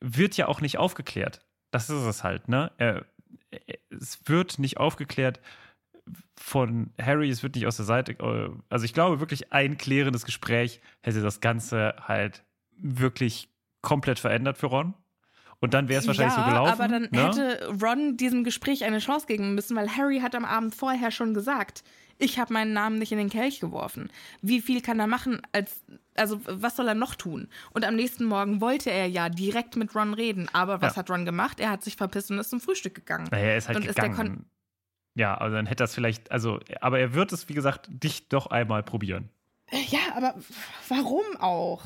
[0.00, 1.44] wird ja auch nicht aufgeklärt.
[1.70, 2.70] Das ist es halt, ne?
[2.78, 3.04] Er,
[3.90, 5.40] es wird nicht aufgeklärt
[6.38, 10.24] von Harry, es wird nicht aus der Seite, äh, also ich glaube wirklich, ein klärendes
[10.24, 12.44] Gespräch hätte das Ganze halt
[12.82, 13.48] wirklich
[13.80, 14.94] komplett verändert für Ron.
[15.60, 16.72] Und dann wäre es wahrscheinlich ja, so gelaufen.
[16.72, 17.24] Aber dann ne?
[17.24, 21.34] hätte Ron diesem Gespräch eine Chance geben müssen, weil Harry hat am Abend vorher schon
[21.34, 21.84] gesagt,
[22.18, 24.10] ich habe meinen Namen nicht in den Kelch geworfen.
[24.40, 27.48] Wie viel kann er machen, als also was soll er noch tun?
[27.70, 30.98] Und am nächsten Morgen wollte er ja direkt mit Ron reden, aber was ja.
[30.98, 31.60] hat Ron gemacht?
[31.60, 33.28] Er hat sich verpisst und ist zum Frühstück gegangen.
[33.30, 34.36] Naja, er ist halt und gegangen.
[34.38, 34.44] Ist
[35.14, 38.28] ja, also dann hätte er es vielleicht, also, aber er wird es, wie gesagt, dich
[38.28, 39.28] doch einmal probieren.
[39.88, 40.34] Ja, aber
[40.88, 41.82] warum auch?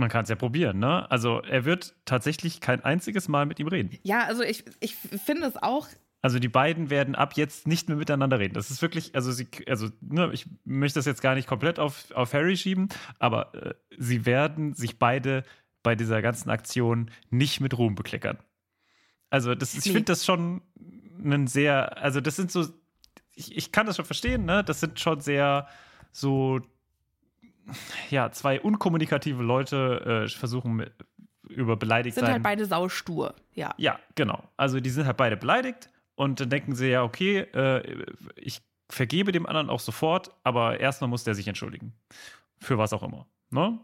[0.00, 1.08] Man kann es ja probieren, ne?
[1.10, 3.98] Also er wird tatsächlich kein einziges Mal mit ihm reden.
[4.02, 5.86] Ja, also ich, ich finde es auch.
[6.22, 8.54] Also die beiden werden ab jetzt nicht mehr miteinander reden.
[8.54, 12.10] Das ist wirklich, also sie, also ne, ich möchte das jetzt gar nicht komplett auf,
[12.12, 15.44] auf Harry schieben, aber äh, sie werden sich beide
[15.82, 18.38] bei dieser ganzen Aktion nicht mit Ruhm bekleckern.
[19.30, 20.62] Also das, ich finde das schon
[21.22, 22.66] ein sehr, also das sind so,
[23.34, 24.64] ich, ich kann das schon verstehen, ne?
[24.64, 25.68] Das sind schon sehr
[26.10, 26.60] so,
[28.10, 30.92] ja, zwei unkommunikative Leute äh, versuchen mit,
[31.48, 32.34] über beleidigt Sind sein.
[32.34, 33.74] halt beide saustur, ja.
[33.76, 34.42] Ja, genau.
[34.56, 38.06] Also die sind halt beide beleidigt und dann denken sie ja, okay, äh,
[38.36, 41.92] ich vergebe dem anderen auch sofort, aber erstmal muss der sich entschuldigen.
[42.58, 43.26] Für was auch immer.
[43.50, 43.78] Ne?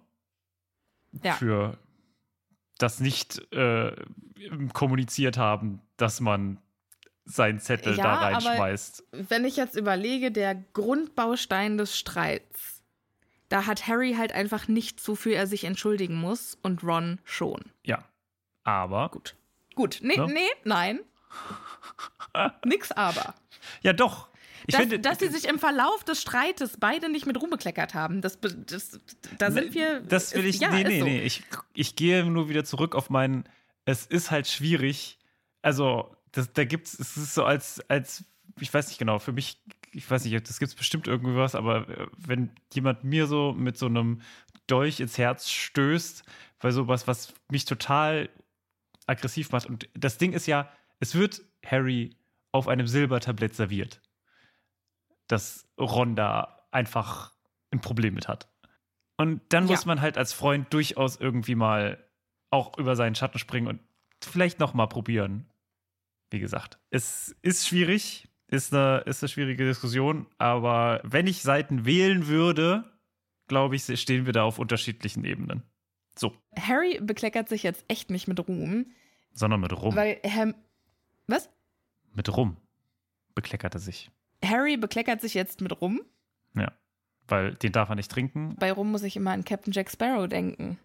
[1.23, 1.33] Ja.
[1.35, 1.79] Für
[2.79, 3.93] das nicht äh,
[4.73, 6.59] kommuniziert haben, dass man
[7.25, 9.05] seinen Zettel Ja, da reinschmeißt.
[9.29, 12.76] Wenn ich jetzt überlege, der Grundbaustein des Streits,
[13.49, 17.65] da hat Harry halt einfach nichts, wofür er sich entschuldigen muss und Ron schon.
[17.85, 18.05] Ja.
[18.65, 19.11] Aber.
[19.11, 19.37] Gut.
[19.75, 20.27] Gut, nee, Ne?
[20.33, 21.01] nee, nein.
[22.65, 23.35] Nix aber.
[23.83, 24.29] Ja, doch.
[24.67, 28.21] Ich dass, finde, dass sie sich im Verlauf des Streites beide nicht mit rumbekleckert haben,
[28.21, 28.99] das, das,
[29.39, 30.01] da sind wir.
[30.01, 30.59] Das will ich.
[30.59, 31.05] ja, nee, ist nee, so.
[31.05, 31.23] nee.
[31.23, 31.43] Ich,
[31.75, 33.45] ich gehe nur wieder zurück auf meinen.
[33.85, 35.19] Es ist halt schwierig.
[35.63, 38.25] Also, das, da gibt es, es ist so als, als,
[38.59, 39.63] ich weiß nicht genau, für mich,
[39.97, 43.53] ich weiß nicht, das gibt es bestimmt irgendwie was, aber äh, wenn jemand mir so
[43.53, 44.21] mit so einem
[44.67, 46.23] Dolch ins Herz stößt,
[46.61, 48.29] weil sowas, was mich total
[49.07, 49.67] aggressiv macht.
[49.67, 52.17] Und das Ding ist ja, es wird Harry
[52.53, 54.03] auf einem Silbertablett serviert.
[55.29, 57.33] Dass Ron da einfach
[57.71, 58.49] ein Problem mit hat.
[59.17, 59.71] Und dann Ja.
[59.71, 62.05] muss man halt als Freund durchaus irgendwie mal
[62.51, 63.81] auch über seinen Schatten springen und
[64.23, 65.51] vielleicht noch mal probieren.
[66.31, 71.85] Wie gesagt, es ist schwierig, ist eine, ist eine schwierige Diskussion, aber wenn ich Seiten
[71.85, 72.85] wählen würde,
[73.49, 75.63] glaube ich, stehen wir da auf unterschiedlichen Ebenen.
[76.19, 78.87] So, Harry bekleckert sich jetzt echt nicht mit Ruhm,
[79.33, 79.95] sondern mit Rum.
[79.95, 80.55] weil Herr.
[81.27, 81.51] Was?
[82.15, 82.57] mit Rum
[83.35, 84.11] bekleckert er sich.
[84.43, 86.01] Harry bekleckert sich jetzt mit Rum.
[86.55, 86.73] Ja,
[87.29, 88.57] weil den darf er nicht trinken.
[88.59, 90.79] Bei Rum muss ich immer an Captain Jack Sparrow denken.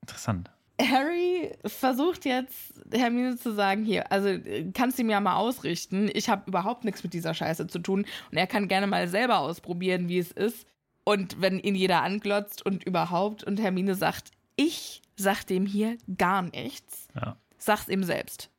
[0.00, 0.50] Interessant.
[0.80, 6.10] Harry versucht jetzt Hermine zu sagen, hier, also äh, kannst du ihm ja mal ausrichten.
[6.14, 9.38] Ich habe überhaupt nichts mit dieser Scheiße zu tun und er kann gerne mal selber
[9.40, 10.66] ausprobieren, wie es ist.
[11.04, 16.42] Und wenn ihn jeder anglotzt und überhaupt und Hermine sagt, ich sag dem hier gar
[16.42, 17.36] nichts, Ja.
[17.58, 18.50] sag's ihm selbst.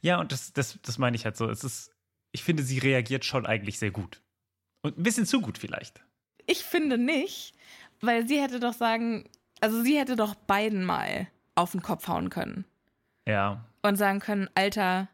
[0.00, 1.48] Ja, und das, das, das meine ich halt so.
[1.48, 1.90] Es ist,
[2.32, 4.22] ich finde, sie reagiert schon eigentlich sehr gut.
[4.82, 6.02] Und ein bisschen zu gut vielleicht.
[6.46, 7.54] Ich finde nicht,
[8.00, 9.28] weil sie hätte doch sagen,
[9.60, 11.28] also sie hätte doch beiden mal
[11.60, 12.64] auf den Kopf hauen können
[13.26, 13.64] Ja.
[13.82, 15.08] und sagen können, Alter,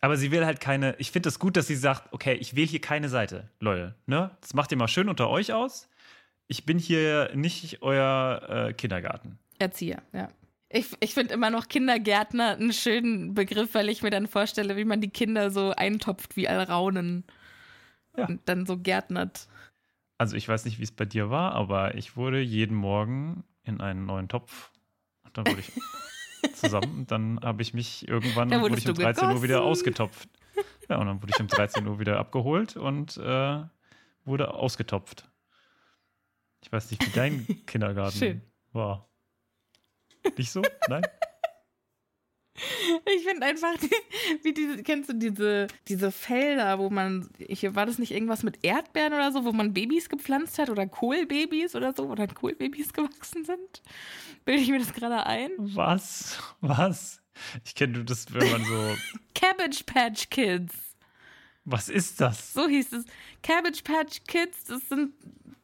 [0.00, 0.94] Aber sie will halt keine.
[0.98, 3.94] Ich finde es gut, dass sie sagt, okay, ich wähle hier keine Seite, Leute.
[4.06, 4.30] Ne?
[4.42, 5.88] Das macht ihr mal schön unter euch aus.
[6.46, 9.38] Ich bin hier nicht euer äh, Kindergarten.
[9.58, 10.28] Erzieher, ja.
[10.68, 14.84] Ich, ich finde immer noch Kindergärtner einen schönen Begriff, weil ich mir dann vorstelle, wie
[14.84, 17.24] man die Kinder so eintopft wie Alraunen.
[18.16, 18.26] Ja.
[18.26, 19.46] Und dann so gärtnert.
[20.18, 23.80] Also ich weiß nicht, wie es bei dir war, aber ich wurde jeden Morgen in
[23.80, 24.70] einen neuen Topf.
[25.34, 27.06] Dann wurde ich zusammen.
[27.06, 30.28] Dann habe ich mich irgendwann Da wurde ich um du 13 Uhr wieder ausgetopft.
[30.88, 33.62] Ja, und dann wurde ich um 13 Uhr wieder abgeholt und äh,
[34.24, 35.28] wurde ausgetopft.
[36.62, 38.42] Ich weiß nicht, wie dein Kindergarten Schön.
[38.72, 39.08] war.
[40.36, 40.62] Nicht so?
[40.88, 41.02] Nein?
[43.16, 43.90] Ich finde einfach, die,
[44.42, 48.64] wie diese, kennst du diese, diese Felder, wo man, hier war das nicht irgendwas mit
[48.64, 52.92] Erdbeeren oder so, wo man Babys gepflanzt hat oder Kohlbabys oder so, wo dann Kohlbabys
[52.92, 53.82] gewachsen sind?
[54.44, 55.50] Bilde ich mir das gerade ein?
[55.58, 56.38] Was?
[56.60, 57.20] Was?
[57.64, 58.96] Ich kenne das, wenn man so.
[59.34, 60.74] Cabbage Patch Kids.
[61.64, 62.52] Was ist das?
[62.52, 63.04] So hieß es.
[63.42, 65.14] Cabbage Patch Kids, das sind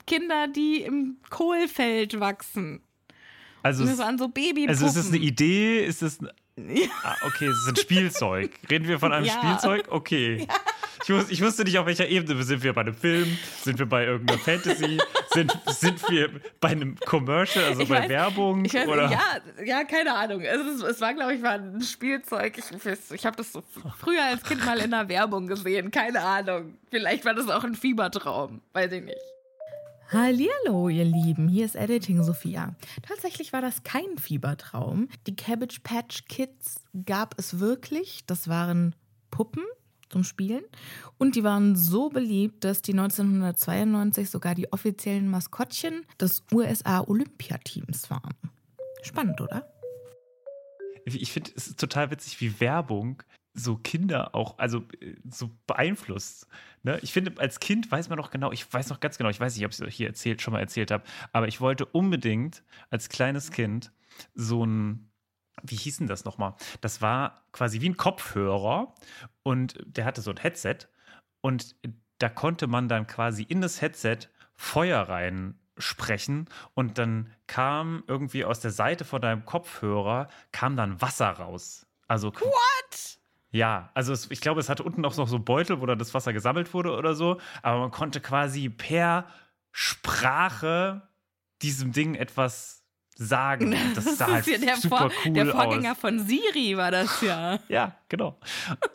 [0.06, 2.82] Kinder, die im Kohlfeld wachsen.
[3.62, 4.68] Also, es, so an so Babypuppen.
[4.70, 5.84] also ist es eine Idee?
[5.84, 6.18] Ist es.
[6.56, 6.88] Ja.
[7.04, 8.50] Ah, okay, es ist ein Spielzeug.
[8.70, 9.32] Reden wir von einem Ja.
[9.32, 9.86] Spielzeug?
[9.88, 10.46] Okay.
[11.02, 12.42] Ich, wus, ich wusste nicht, auf welcher Ebene.
[12.42, 13.38] Sind wir bei einem Film?
[13.62, 14.98] Sind wir bei irgendeiner Fantasy?
[15.32, 16.28] Sind, sind wir
[16.60, 18.64] bei einem Commercial, also Ich bei weiß- Werbung?
[18.64, 19.10] Weiß, oder?
[19.10, 20.42] ja, ja, keine Ahnung.
[20.42, 22.58] Es, ist, es war, glaube ich, war ein Spielzeug.
[22.58, 22.64] Ich,
[23.14, 23.62] ich habe das so
[23.98, 25.90] früher als Kind mal in der Werbung gesehen.
[25.90, 26.76] Keine Ahnung.
[26.90, 28.60] Vielleicht war das auch ein Fiebertraum.
[28.74, 29.16] Weiß ich nicht.
[30.12, 31.46] Hallihallo, ihr Lieben.
[31.46, 32.74] Hier ist Editing Sophia.
[33.02, 35.08] Tatsächlich war das kein Fiebertraum.
[35.28, 38.26] Die Cabbage Patch Kids gab es wirklich.
[38.26, 38.96] Das waren
[39.30, 39.62] Puppen
[40.08, 40.64] zum Spielen.
[41.16, 48.34] Und die waren so beliebt, dass die 1992 sogar die offiziellen Maskottchen des USA-Olympiateams waren.
[49.02, 49.72] Spannend, oder?
[51.04, 53.22] Ich finde, es total witzig, wie Werbung
[53.62, 56.46] so Kinder auch, also äh, so beeinflusst.
[56.82, 56.98] Ne?
[57.02, 59.56] Ich finde, als Kind weiß man noch genau, ich weiß noch ganz genau, ich weiß
[59.56, 63.08] nicht, ob ich es hier erzählt, schon mal erzählt habe, aber ich wollte unbedingt als
[63.08, 63.92] kleines Kind
[64.34, 65.10] so ein,
[65.62, 66.54] wie hieß denn das nochmal?
[66.80, 68.94] Das war quasi wie ein Kopfhörer
[69.42, 70.78] und der hatte so ein Headset
[71.40, 71.76] und
[72.18, 78.44] da konnte man dann quasi in das Headset Feuer rein sprechen und dann kam irgendwie
[78.44, 81.86] aus der Seite von deinem Kopfhörer kam dann Wasser raus.
[82.06, 82.79] Also What?
[83.52, 86.14] Ja, also es, ich glaube, es hatte unten auch noch so Beutel, wo dann das
[86.14, 87.40] Wasser gesammelt wurde oder so.
[87.62, 89.26] Aber man konnte quasi per
[89.72, 91.02] Sprache
[91.62, 92.84] diesem Ding etwas
[93.16, 93.74] sagen.
[93.94, 95.98] Das, Das sah halt ja der, super Vor cool der Vorgänger aus.
[95.98, 97.58] von Siri war das ja.
[97.68, 98.38] Ja, genau.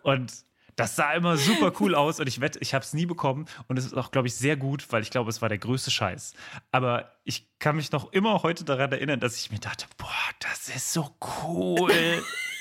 [0.04, 0.34] Und
[0.78, 3.78] das sah immer super cool aus und ich wette, ich habe es nie bekommen und
[3.78, 6.34] es ist auch, glaube ich, sehr gut, weil ich glaube, es war der größte Scheiß.
[6.72, 10.68] Aber ich kann mich noch immer heute daran erinnern, dass ich mir dachte, boah, das
[10.70, 11.92] ist so cool.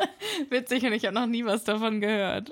[0.50, 2.50] Witzig und ich habe noch nie was davon gehört.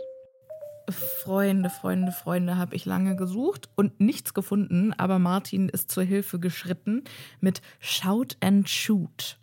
[0.89, 6.41] Freunde, Freunde, Freunde habe ich lange gesucht und nichts gefunden, aber Martin ist zur Hilfe
[6.41, 7.05] geschritten
[7.41, 9.39] mit Shout and Shoot.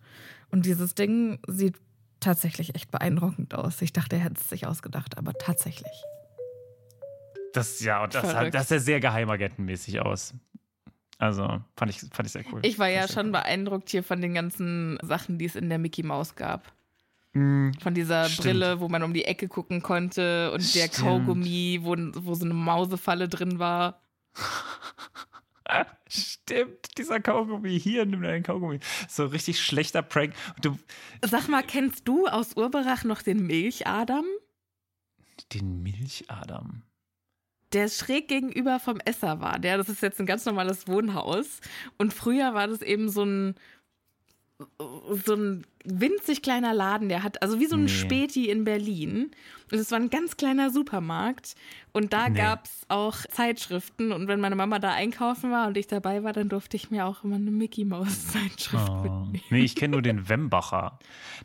[0.50, 1.76] Und dieses Ding sieht
[2.20, 3.82] tatsächlich echt beeindruckend aus.
[3.82, 6.04] Ich dachte, er hätte es sich ausgedacht, aber tatsächlich.
[7.54, 8.48] Das, ja, und das, Verrückt.
[8.48, 10.34] hat, das sah sehr geheimagentenmäßig aus.
[11.20, 12.60] Also, fand ich, fand ich sehr cool.
[12.64, 16.04] Ich war ja schon beeindruckt hier von den ganzen Sachen, die es in der Mickey
[16.04, 16.72] Maus gab.
[17.38, 18.44] Mm, Von dieser Stimmt.
[18.44, 20.94] Brille, wo man um die Ecke gucken konnte und der Stimmt.
[21.08, 24.02] Kaugummi, wo, wo so eine Mausefalle drin war.
[26.10, 27.78] Stimmt, dieser Kaugummi.
[27.80, 28.80] Hier, nimm deinen Kaugummi.
[29.10, 30.34] So ein richtig schlechter Prank.
[30.62, 30.78] Du,
[31.22, 34.26] Sag mal, kennst du aus Urberach noch den Milchadam?
[35.54, 36.82] den Milchadam.
[37.74, 39.60] Der schräg gegenüber vom Esser war.
[39.60, 41.60] Der, das ist jetzt ein ganz normales Wohnhaus.
[41.98, 43.56] Und früher war das eben so ein
[45.26, 47.90] so ein winzig kleiner Laden, der hat, also wie so ein Nee.
[47.90, 49.32] Späti in Berlin.
[49.72, 51.56] Und es war ein ganz kleiner Supermarkt.
[51.94, 52.38] Und da Nee.
[52.38, 54.12] gab es auch Zeitschriften.
[54.12, 57.06] Und wenn meine Mama da einkaufen war und ich dabei war, dann durfte ich mir
[57.06, 59.02] auch immer eine Mickey Maus Zeitschrift Oh.
[59.04, 59.44] mitnehmen.
[59.52, 60.98] Nee, ich kenne nur den Wembacher.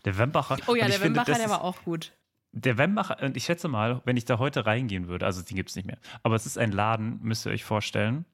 [0.04, 0.56] Der Wembacher.
[0.66, 2.12] Oh ja, der finde, das der war auch gut.
[2.52, 5.70] Der Wembacher, und ich schätze mal, wenn ich da heute reingehen würde, also den gibt
[5.70, 8.26] es nicht mehr, aber es ist ein Laden, müsst ihr euch vorstellen.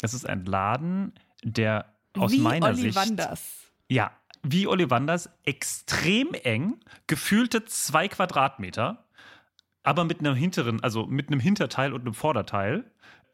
[0.00, 1.12] Es ist ein Laden,
[1.42, 2.96] der aus wie meiner Olli Sicht.
[2.96, 3.70] Wanders.
[3.90, 4.10] Ja,
[4.42, 9.04] wie Ollivanders, extrem eng, gefühlte zwei Quadratmeter,
[9.82, 12.84] aber mit einem hinteren, also mit einem Hinterteil und einem Vorderteil.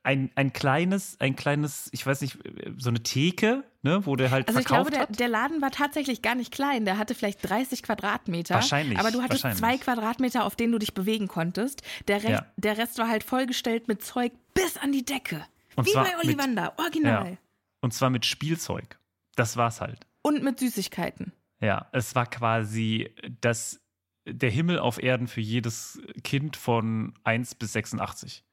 [0.03, 2.39] Ein, ein kleines, ein kleines, ich weiß nicht,
[2.77, 5.71] so eine Theke, ne, wo der halt Also ich verkauft glaube, der, der Laden war
[5.71, 6.85] tatsächlich gar nicht klein.
[6.85, 8.55] Der hatte vielleicht 30 Quadratmeter.
[8.57, 11.83] Wahrscheinlich, Aber du hattest zwei Quadratmeter, auf denen du dich bewegen konntest.
[12.07, 12.47] Der, Re Ja.
[12.59, 15.43] der Rest war halt vollgestellt mit Zeug bis an die Decke.
[15.77, 17.31] Und Wie bei Ollivander, original.
[17.31, 17.37] Ja.
[17.81, 18.99] Und zwar mit Spielzeug.
[19.37, 20.07] Das war's halt.
[20.25, 21.33] Und mit Süßigkeiten.
[21.61, 23.11] Ja, es war quasi
[23.41, 23.81] das,
[24.27, 28.45] der Himmel auf Erden für jedes Kind von 1 bis 86.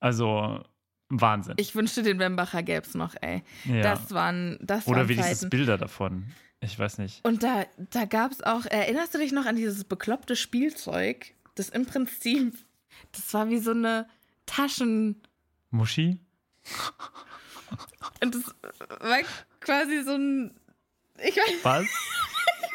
[0.00, 0.64] Also
[1.08, 1.54] Wahnsinn.
[1.58, 3.42] Ich wünschte, den Wembacher gäbe es noch, ey.
[3.64, 3.82] ja.
[3.82, 5.50] Das waren, das Oder waren wenigstens Zeiten.
[5.50, 6.32] Bilder davon.
[6.60, 7.24] Ich weiß nicht.
[7.24, 11.34] Und da, da gab es auch, erinnerst du dich noch an dieses bekloppte Spielzeug?
[11.54, 12.56] Das im Prinzip,
[13.12, 14.08] das war wie so eine
[14.46, 15.20] Taschen,
[15.70, 16.18] Muschi?
[18.22, 18.54] Und das
[19.00, 19.18] war
[19.60, 20.54] quasi so ein.
[21.18, 21.86] Ich weiß, Was?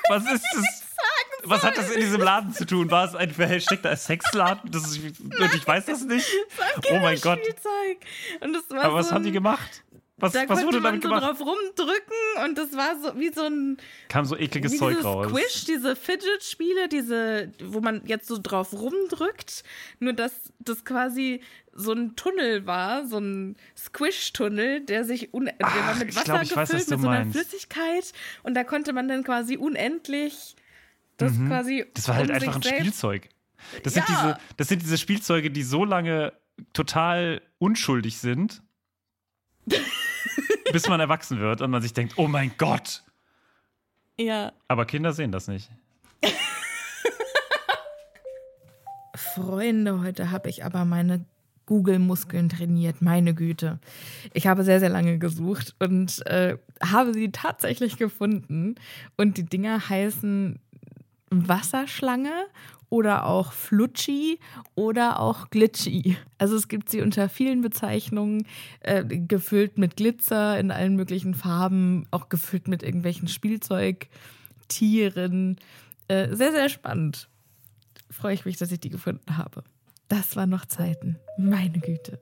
[0.10, 0.84] Was ist das?
[1.44, 2.92] Was hat das in diesem Laden zu tun?
[2.92, 4.70] War es ein versteckter Sexladen?
[4.72, 6.28] Das ist, und ich weiß das nicht.
[6.92, 7.40] Oh mein Gott.
[8.42, 9.84] Und das war Aber was so haben die gemacht?
[10.20, 11.24] Was, Da was konnte wurde man damit so gemacht?
[11.24, 13.78] drauf rumdrücken und das war so wie so ein
[14.10, 15.28] Kam so ekliges wie Zeug raus.
[15.30, 19.64] Squish, diese Fidget-Spiele, diese, wo man jetzt so drauf rumdrückt,
[20.00, 25.54] nur dass das quasi so ein Tunnel war, so ein Squish-Tunnel, der sich un der
[25.60, 27.38] war Ach, mit Wasser glaub, weiß, gefüllt, du mit so einer meinst.
[27.40, 30.56] Flüssigkeit und da konnte man dann quasi unendlich
[31.18, 31.92] das quasi Mhm.
[31.94, 33.30] Das war halt um einfach ein selbst Spielzeug.
[33.84, 34.16] Das, sind Ja.
[34.16, 36.34] diese, das sind diese Spielzeuge, die so lange
[36.74, 38.64] total unschuldig sind,
[40.72, 43.04] bis man erwachsen wird und man sich denkt, oh mein Gott.
[44.20, 44.52] Ja.
[44.68, 45.70] Aber Kinder sehen das nicht.
[49.16, 51.26] Freunde, heute habe ich aber meine
[51.68, 53.80] Google-Muskeln trainiert, meine Güte.
[54.34, 58.76] Ich habe sehr, sehr lange gesucht und äh, habe sie tatsächlich gefunden.
[59.18, 60.60] Und die Dinger heißen
[61.30, 62.48] Wasserschlange
[62.90, 64.40] oder auch Flutschi
[64.76, 66.18] oder auch Glitchy.
[66.38, 68.48] Also es gibt sie unter vielen Bezeichnungen,
[68.80, 75.58] äh, gefüllt mit Glitzer in allen möglichen Farben, auch gefüllt mit irgendwelchen Spielzeugtieren.
[76.08, 77.30] Äh, sehr, sehr spannend
[78.10, 79.64] freue ich mich, dass ich die gefunden habe.
[80.08, 81.20] Das waren noch Zeiten.
[81.38, 82.22] Meine Güte.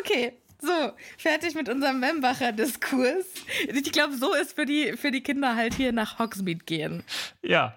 [0.00, 3.26] Okay, so, fertig mit unserem Membacher Diskurs.
[3.68, 7.02] Ich glaube, so ist für die, für die Kinder halt hier nach Hogsmeade gehen.
[7.42, 7.74] Ja,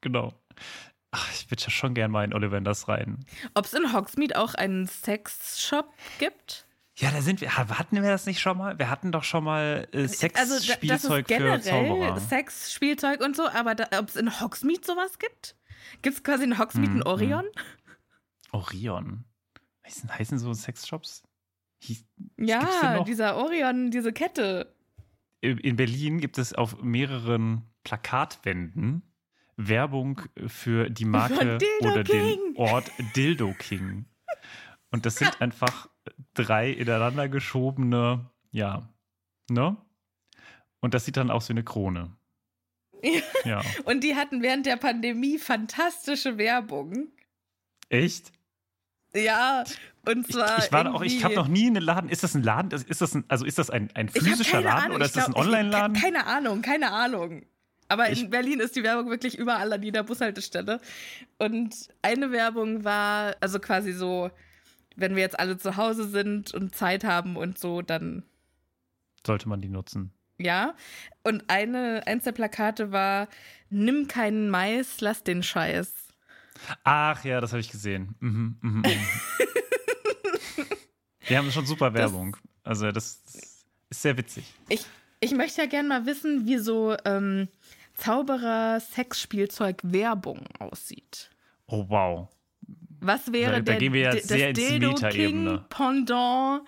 [0.00, 0.32] genau.
[1.10, 3.24] Ach, ich würde ja schon gern mal in Ollivanders rein.
[3.54, 6.66] Ob es in Hogsmeade auch einen Sexshop gibt?
[6.98, 7.56] Ja, da sind wir.
[7.56, 8.78] Ha- Hatten wir das nicht schon mal?
[8.78, 12.20] Wir hatten doch schon mal äh, Also, Sexspielzeug für generell Zauberer.
[12.20, 15.56] Sex, Spielzeug und so, aber ob es in Hogsmeade sowas gibt?
[16.02, 17.44] Gibt es quasi in Hogsmeade Hm, einen Orion?
[18.52, 19.24] Orion.
[19.86, 21.22] Heißen, heißen so Sexshops?
[21.82, 22.04] Hieß,
[22.38, 24.74] Ja, dieser Orion, diese Kette.
[25.40, 29.02] in Berlin gibt es auf mehreren Plakatwänden
[29.56, 32.38] Werbung für die Marke oder King.
[32.54, 34.06] den Ort Dildo King.
[34.90, 35.88] Und das sind einfach
[36.34, 38.88] drei ineinander geschobene, ja,
[39.50, 39.76] ne?
[40.80, 42.16] Und das sieht dann aus wie eine Krone.
[43.02, 43.20] Ja.
[43.44, 43.62] Ja.
[43.84, 47.08] Und die hatten während der Pandemie fantastische Werbung.
[47.88, 48.32] Echt?
[49.14, 49.64] Ja,
[50.04, 50.58] und Ich, zwar.
[50.58, 52.10] ich war auch, ich habe noch nie einen Laden.
[52.10, 52.70] Ist das ein Laden?
[52.72, 55.16] Ist das ein, also ist das ein, ein Ich physischer Laden Ahnung, oder ich ist
[55.16, 55.96] das ein glaub- ich- Online-Laden?
[55.96, 57.46] Keine Ahnung, keine Ahnung.
[57.88, 60.80] Aber Ich- in Berlin ist die Werbung wirklich überall an jeder Bushaltestelle.
[61.38, 64.30] Und eine Werbung war, also quasi so,
[64.96, 68.24] wenn wir jetzt alle zu Hause sind und Zeit haben und so, dann
[69.26, 70.12] Sollte man die nutzen.
[70.38, 70.74] ja.
[71.22, 73.28] Und eine, eins der Plakate war,
[73.70, 75.92] nimm keinen Mais, lass den Scheiß.
[76.84, 78.14] Ach ja, das habe ich gesehen.
[78.20, 78.84] Mhm, mhm, mhm.
[81.28, 82.36] Die haben schon super Werbung.
[82.62, 84.44] Also das ist sehr witzig.
[84.68, 84.86] Ich,
[85.20, 87.48] ich möchte ja gerne mal wissen, wie so ähm,
[87.96, 91.30] Zauberer-Sexspielzeug-Werbung aussieht.
[91.66, 92.28] Oh wow.
[93.00, 95.50] Was wäre Da- da der, gehen wir jetzt das sehr ins Dildo Meta-Ebene.
[95.58, 96.62] King Pendant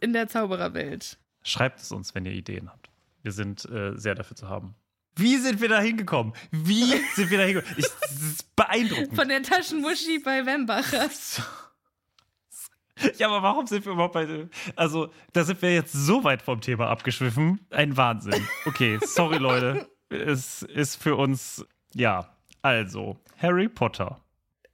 [0.00, 1.18] in der Zaubererwelt?
[1.42, 2.90] Schreibt es uns, wenn ihr Ideen habt.
[3.22, 4.74] Wir sind äh, sehr dafür zu haben.
[5.16, 6.32] Wie sind wir da hingekommen?
[6.50, 7.76] Wie sind wir da hingekommen?
[7.78, 9.14] Ich, das ist beeindruckend.
[9.14, 11.08] Von der Taschenmuschi bei Wembacher.
[13.16, 14.46] Ja, aber warum sind wir überhaupt bei.
[14.76, 17.58] Also, da sind wir jetzt so weit vom Thema abgeschwiffen.
[17.70, 18.46] Ein Wahnsinn.
[18.66, 19.88] Okay, sorry, Leute.
[20.10, 21.64] Es ist für uns.
[21.94, 24.20] Ja, also, Harry Potter.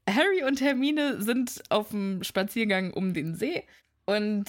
[0.09, 3.65] Harry und Hermine sind auf dem Spaziergang um den See
[4.05, 4.45] und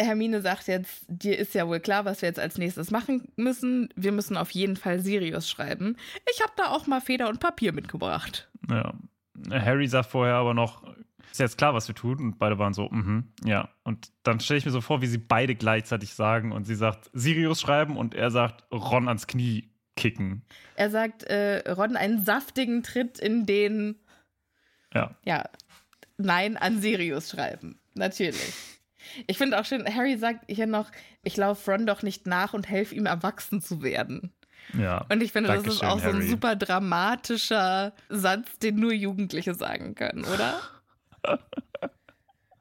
[0.00, 3.88] Hermine sagt jetzt, dir ist ja wohl klar, was wir jetzt als nächstes machen müssen.
[3.96, 5.96] Wir müssen auf jeden Fall Sirius schreiben.
[6.32, 8.48] Ich habe da auch mal Feder und Papier mitgebracht.
[8.70, 8.94] Ja.
[9.50, 10.84] Harry sagt vorher aber noch,
[11.30, 12.18] ist jetzt klar, was wir tun.
[12.18, 13.70] Und beide waren so, mhm, ja.
[13.82, 16.52] Und dann stelle ich mir so vor, wie sie beide gleichzeitig sagen.
[16.52, 20.42] Und sie sagt, Sirius schreiben und er sagt, Ron ans Knie kicken.
[20.76, 23.96] Er sagt äh, Ron einen saftigen Tritt in den,
[24.94, 25.14] Ja.
[25.24, 25.44] ja,
[26.16, 27.78] Nein an Sirius schreiben.
[27.94, 28.52] Natürlich.
[29.26, 30.90] Ich finde auch schön, Harry sagt hier noch,
[31.22, 34.32] ich laufe Ron doch nicht nach und helfe ihm erwachsen zu werden.
[34.76, 35.06] Ja.
[35.10, 36.28] Und ich finde, das ist auch so ein Harry.
[36.28, 40.60] super dramatischer Satz, den nur Jugendliche sagen können, oder?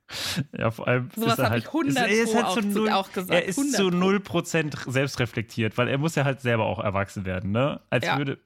[0.57, 1.09] Ja, vor allem.
[1.15, 3.33] Sowas ist er halt, ich 100 ist, er ist halt auch zu null, auch gesagt,
[3.33, 4.39] Er ist 100 zu Pro.
[4.39, 7.81] 0% selbstreflektiert, weil er muss ja halt selber auch erwachsen werden, ne?
[7.89, 8.17] Als Ja.
[8.17, 8.37] würde.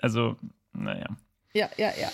[0.00, 0.36] Also,
[0.72, 1.06] naja.
[1.54, 2.10] Ja, ja, ja.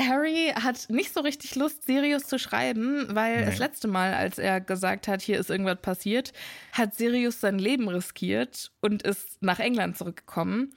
[0.00, 3.46] Harry hat nicht so richtig Lust, Sirius zu schreiben, weil Nee.
[3.46, 6.32] das letzte Mal, als er gesagt hat, hier ist irgendwas passiert,
[6.72, 10.70] hat Sirius sein Leben riskiert und ist nach England zurückgekommen.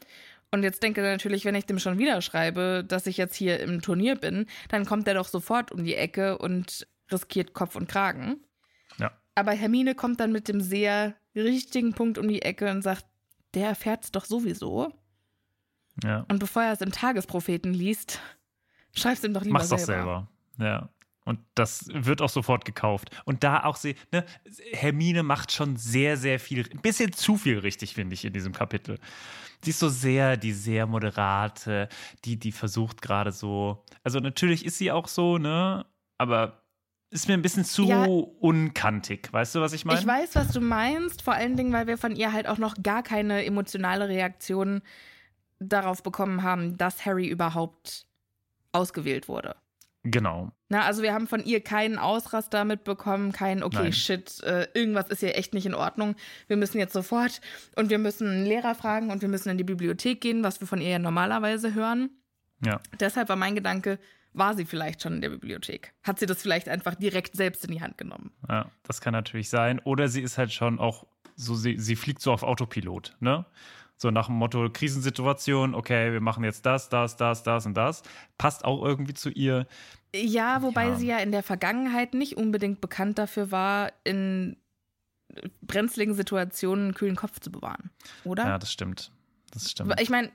[0.51, 3.59] Und jetzt denke er natürlich, wenn ich dem schon wieder schreibe, dass ich jetzt hier
[3.61, 7.87] im Turnier bin, dann kommt er doch sofort um die Ecke und riskiert Kopf und
[7.87, 8.37] Kragen.
[8.97, 9.11] Ja.
[9.35, 13.05] Aber Hermine kommt dann mit dem sehr richtigen Punkt um die Ecke und sagt,
[13.53, 14.93] der erfährt's doch sowieso.
[16.03, 16.25] Ja.
[16.29, 18.19] Und bevor er es im Tagespropheten liest,
[18.93, 20.29] schreib's ihm doch lieber Mach's doch selber.
[20.57, 20.89] Ja.
[21.25, 23.09] Und das wird auch sofort gekauft.
[23.25, 24.23] Und da auch sie, ne,
[24.71, 28.53] Hermine macht schon sehr, sehr viel, ein bisschen zu viel richtig, finde ich, in diesem
[28.53, 28.99] Kapitel.
[29.63, 31.89] Sie ist so sehr, die sehr moderate,
[32.25, 35.87] die, die versucht gerade so, also natürlich ist sie auch so, ne,
[36.19, 36.61] aber
[37.15, 38.05] ist mir ein bisschen zu Ja.
[38.05, 39.31] unkantig.
[39.31, 39.99] Weißt du, was ich meine?
[39.99, 42.75] Ich weiß, was du meinst, vor allen Dingen, weil wir von ihr halt auch noch
[42.83, 44.81] gar keine emotionale Reaktion
[45.59, 48.05] darauf bekommen haben, dass Harry überhaupt
[48.73, 49.55] ausgewählt wurde.
[50.03, 50.51] Genau.
[50.69, 53.93] Na, also wir haben von ihr keinen Ausraster mitbekommen, kein, okay, Nein.
[53.93, 56.15] shit, äh, irgendwas ist hier echt nicht in Ordnung.
[56.47, 57.41] Wir müssen jetzt sofort
[57.75, 60.67] und wir müssen einen Lehrer fragen und wir müssen in die Bibliothek gehen, was wir
[60.67, 62.09] von ihr ja normalerweise hören.
[62.63, 62.79] Ja.
[62.99, 63.97] Deshalb war mein Gedanke,
[64.37, 65.93] war sie vielleicht schon in der Bibliothek?
[66.03, 68.31] Hat sie das vielleicht einfach direkt selbst in die Hand genommen?
[68.49, 69.79] Ja, das kann natürlich sein.
[69.79, 71.05] Oder sie ist halt schon auch
[71.35, 73.45] so, sie, sie fliegt so auf Autopilot, ne?
[73.97, 78.03] So nach dem Motto Krisensituation, okay, wir machen jetzt das, das, das, das und das.
[78.37, 79.67] Passt auch irgendwie zu ihr.
[80.13, 80.95] Ja, wobei Ja.
[80.95, 84.57] sie ja in der Vergangenheit nicht unbedingt bekannt dafür war, in
[85.61, 87.89] brenzligen Situationen einen kühlen Kopf zu bewahren,
[88.23, 88.43] oder?
[88.45, 89.11] Ja, das stimmt.
[89.51, 89.93] Das stimmt.
[90.01, 90.29] Ich meine,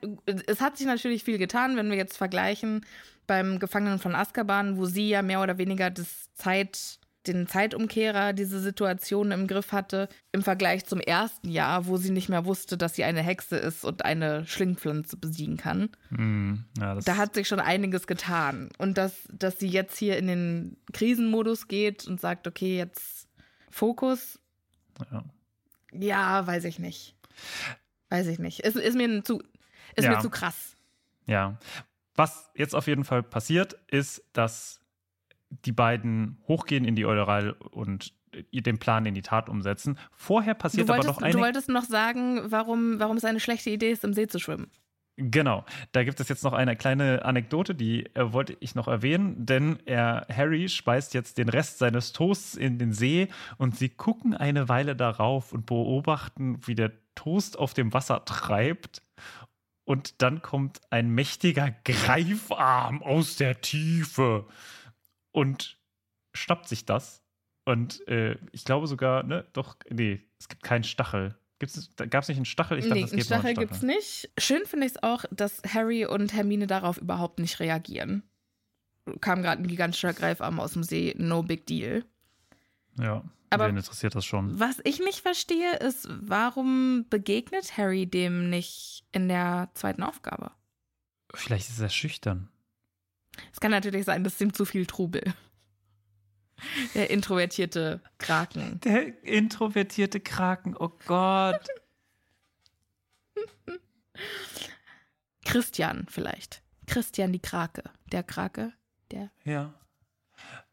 [0.46, 2.86] es hat sich natürlich viel getan, wenn wir jetzt vergleichen
[3.30, 8.58] beim Gefangenen von Azkaban, wo sie ja mehr oder weniger das Zeit, den Zeitumkehrer, diese
[8.58, 12.96] Situation im Griff hatte, im Vergleich zum ersten Jahr, wo sie nicht mehr wusste, dass
[12.96, 15.90] sie eine Hexe ist und eine Schlingpflanze besiegen kann.
[16.08, 18.70] Hm, ja, Da hat sich schon einiges getan.
[18.78, 23.28] Und dass, dass sie jetzt hier in den Krisenmodus geht und sagt, okay, jetzt
[23.70, 24.40] Fokus,
[25.12, 25.22] ja.
[25.92, 27.14] ja, weiß ich nicht.
[28.08, 28.58] Weiß ich nicht.
[28.60, 29.40] Ist, ist, mir, zu,
[29.94, 30.16] ist Ja.
[30.16, 30.74] mir zu krass.
[31.26, 31.56] ja.
[32.20, 34.82] Was jetzt auf jeden Fall passiert, ist, dass
[35.48, 38.12] die beiden hochgehen in die Eulerei und
[38.52, 39.98] den Plan in die Tat umsetzen.
[40.12, 41.32] Vorher passiert aber noch eine.
[41.32, 44.70] du wolltest noch sagen, warum, warum es eine schlechte Idee ist, im See zu schwimmen.
[45.16, 49.46] Genau, da gibt es jetzt noch eine kleine Anekdote, die äh, wollte ich noch erwähnen,
[49.46, 54.34] denn er, Harry speist jetzt den Rest seines Toasts in den See und sie gucken
[54.34, 59.02] eine Weile darauf und beobachten, wie der Toast auf dem Wasser treibt.
[59.91, 64.47] Und dann kommt ein mächtiger Greifarm aus der Tiefe
[65.32, 65.80] und
[66.32, 67.24] schnappt sich das.
[67.64, 71.36] Und äh, ich glaube sogar, ne, doch, nee, es gibt keinen Stachel.
[71.59, 72.78] Gab es nicht einen Stachel?
[72.78, 74.30] Ich dachte, nee, einen Stachel, gibt es nicht.
[74.38, 78.22] Schön finde ich es auch, dass Harry und Hermine darauf überhaupt nicht reagieren.
[79.20, 82.05] Kam gerade ein gigantischer Greifarm aus dem See, no big deal.
[82.99, 84.59] Ja, aber wen interessiert das schon?
[84.59, 90.53] Was ich nicht verstehe, ist, warum begegnet Harry dem nicht in der zweiten Aufgabe?
[91.34, 92.49] Vielleicht ist er schüchtern.
[93.53, 95.22] Es kann natürlich sein, dass ihm zu viel Trubel.
[96.95, 98.80] Der introvertierte Kraken.
[98.80, 101.66] Der introvertierte Kraken, oh Gott.
[105.45, 106.62] Christian vielleicht.
[106.86, 107.84] Christian die Krake.
[108.12, 108.72] Der Krake,
[109.11, 109.30] der.
[109.45, 109.74] Ja.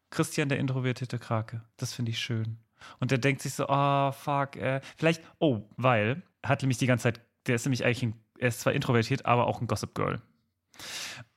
[0.09, 1.61] Christian der introvertierte Krake.
[1.77, 2.57] Das finde ich schön.
[2.99, 7.03] Und der denkt sich so, oh, fuck, äh, vielleicht, oh, weil, hat nämlich die ganze
[7.03, 10.21] Zeit, der ist nämlich eigentlich, ein, er ist zwar introvertiert, aber auch ein Gossip Girl.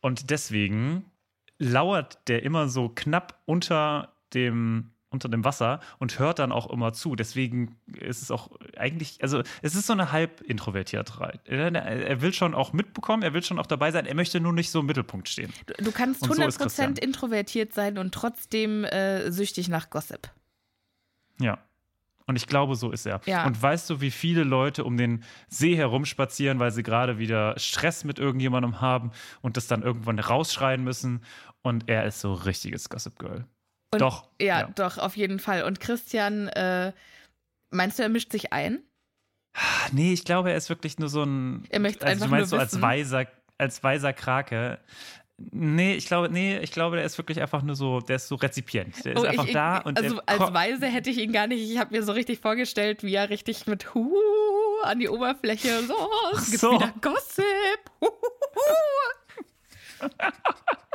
[0.01, 1.11] Und deswegen
[1.59, 6.93] lauert der immer so knapp unter dem unter dem Wasser und hört dann auch immer
[6.93, 7.17] zu.
[7.17, 11.47] Deswegen ist es auch eigentlich, also es ist so eine halb Introvertiertheit.
[11.49, 14.71] Er will schon auch mitbekommen, er will schon auch dabei sein, er möchte nur nicht
[14.71, 15.53] so im Mittelpunkt stehen.
[15.67, 20.31] Du, du kannst 100% so introvertiert sein und trotzdem äh, süchtig nach Gossip.
[21.41, 21.59] Ja.
[22.27, 23.21] Und ich glaube, so ist er.
[23.27, 23.45] Ja.
[23.45, 28.05] Und weißt du, wie viele Leute um den See herumspazieren, weil sie gerade wieder Stress
[28.05, 31.25] mit irgendjemandem haben und das dann irgendwann rausschreien müssen?
[31.63, 33.47] Und er ist so richtiges Gossip Girl.
[33.93, 34.29] Und, doch.
[34.41, 35.65] Ja, ja, doch, auf jeden Fall.
[35.65, 36.93] Und Christian, äh,
[37.71, 38.83] meinst du, er mischt sich ein?
[39.93, 41.65] Nee, ich glaube, er ist wirklich nur so ein.
[41.71, 43.27] Er möchte also, einfach du meinst nur so als weiser,
[43.59, 44.79] als weiser Krake.
[45.53, 48.35] Nee, ich glaube, nee, ich glaube, der ist wirklich einfach nur so, der ist so
[48.37, 49.05] Rezipient.
[49.05, 51.69] Der ist oh, einfach ich, da und Also als Weise hätte ich ihn gar nicht,
[51.69, 54.15] ich habe mir so richtig vorgestellt, wie er richtig mit Hu
[54.85, 55.95] an die Oberfläche so,
[56.35, 56.73] es gibt so.
[56.73, 57.45] wieder Gossip.
[58.01, 58.29] Hu, hu,
[60.03, 60.09] hu.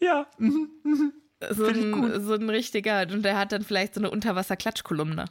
[0.00, 0.26] Ja.
[0.38, 1.12] Mhm, mhm.
[1.50, 5.24] So ein, so ein richtiger, und der hat dann vielleicht so eine Unterwasser-Klatschkolumne.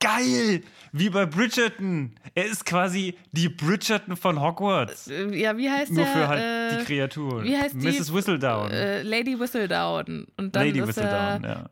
[0.00, 0.62] Geil!
[0.90, 2.18] Wie bei Bridgerton.
[2.34, 5.06] Er ist quasi die Bridgerton von Hogwarts.
[5.06, 6.14] Äh, ja, wie heißt Nur der?
[6.14, 7.44] Nur für halt äh, die Kreatur.
[7.44, 8.06] Wie heißt Mrs.
[8.06, 8.14] die?
[8.14, 8.70] Whistledown.
[8.70, 10.26] Äh, Lady Whistledown.
[10.36, 11.70] Und dann Lady ist Whistledown, ja.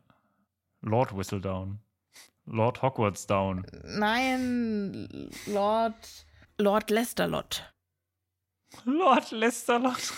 [0.83, 1.81] Lord Whistledown.
[2.47, 3.67] Lord Hogwarts Down.
[3.85, 5.95] Nein, Lord.
[6.59, 7.73] Lord Lesterlot.
[8.85, 10.13] Lord Lesterlot.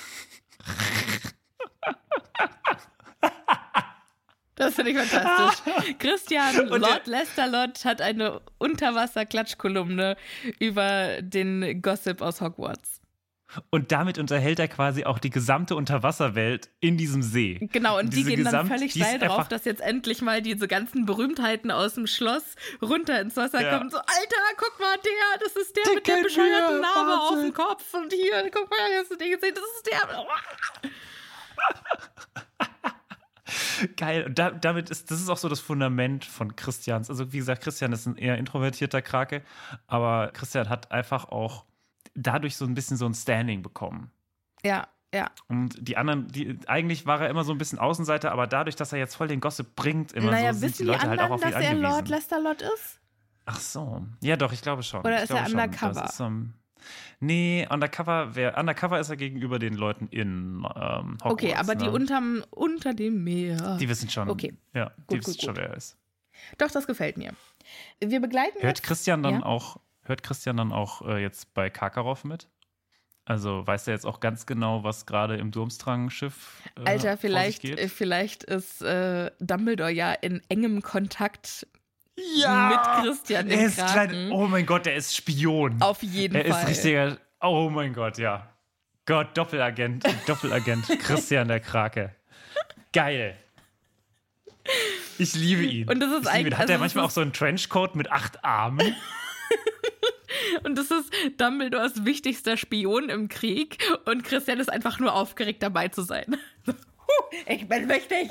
[4.63, 5.75] Das finde ich fantastisch.
[5.99, 10.17] Christian und Lord Lesterlot hat eine Unterwasser-Klatschkolumne
[10.61, 13.02] über den Gossip aus Hogwarts.
[13.71, 17.69] Und damit unterhält er quasi auch die gesamte Unterwasserwelt in diesem See.
[17.73, 21.71] Genau, und die gehen dann völlig steil drauf, dass jetzt endlich mal diese ganzen Berühmtheiten
[21.71, 23.77] aus dem Schloss runter ins Wasser ja.
[23.77, 23.91] kommen.
[23.91, 27.53] So, Alter, guck mal, der, das ist der Dicke mit der bescheuerten Narbe auf dem
[27.53, 27.95] Kopf.
[27.95, 30.27] Und hier, guck mal, hast du den gesehen, das ist der.
[33.97, 34.25] Geil.
[34.25, 37.11] Und da, damit ist, das ist auch so das Fundament von Christians.
[37.11, 39.43] Also, wie gesagt, Christian ist ein eher introvertierter Krake,
[39.87, 41.65] aber Christian hat einfach auch
[42.15, 44.11] dadurch so ein bisschen so ein Standing bekommen.
[44.65, 45.31] Ja, ja.
[45.49, 48.93] Und die anderen, die, eigentlich war er immer so ein bisschen Außenseiter, aber dadurch, dass
[48.93, 51.31] er jetzt voll den Gossip bringt, immer naja, so, sind die Leute die halt auch
[51.31, 53.01] auf ihn dass er Lord Lesterlot ist?
[53.45, 54.07] Ach so.
[54.23, 55.01] Ja, doch, ich glaube schon.
[55.01, 56.05] Oder ich ist er undercover?
[56.05, 56.55] Ist, um,
[57.21, 61.25] nee, undercover, wär, undercover ist er gegenüber den Leuten in ähm, Hogwarts.
[61.25, 61.85] Okay, aber ne?
[61.85, 63.77] die unterm, unter dem Meer.
[63.79, 64.31] Die wissen schon.
[64.31, 64.57] Okay.
[64.75, 65.63] Ja, die gut, wissen gut, schon, gut.
[65.63, 65.99] wer er ist.
[66.57, 67.35] Doch, das gefällt mir.
[68.01, 69.43] Wir begleiten Hört jetzt, Christian dann ja?
[69.43, 72.49] auch, hört Christian dann auch äh, jetzt bei Karkaroff mit?
[73.25, 77.89] Also weiß er jetzt auch ganz genau, was gerade im Durmstrang-Schiff äh, Alter, vielleicht, äh,
[77.89, 81.67] vielleicht ist äh, Dumbledore ja in engem Kontakt
[82.17, 85.81] ja, mit Christian er ist klein, Oh mein Gott, er ist Spion.
[85.81, 86.53] Auf jeden er Fall.
[86.53, 87.19] Er ist richtiger.
[87.41, 88.49] Oh mein Gott, ja.
[89.07, 92.15] Gott, Doppelagent, Doppelagent, Christian der Krake.
[92.93, 93.37] Geil.
[95.19, 95.89] Ich liebe ihn.
[95.89, 96.55] Und das ist eigentlich.
[96.55, 98.95] Hat also er manchmal auch so einen Trenchcoat mit acht Armen?
[100.65, 103.79] Und das ist Dumbledores wichtigster Spion im Krieg.
[104.05, 106.37] Und Christian ist einfach nur aufgeregt, dabei zu sein.
[107.47, 108.31] ich bin wichtig.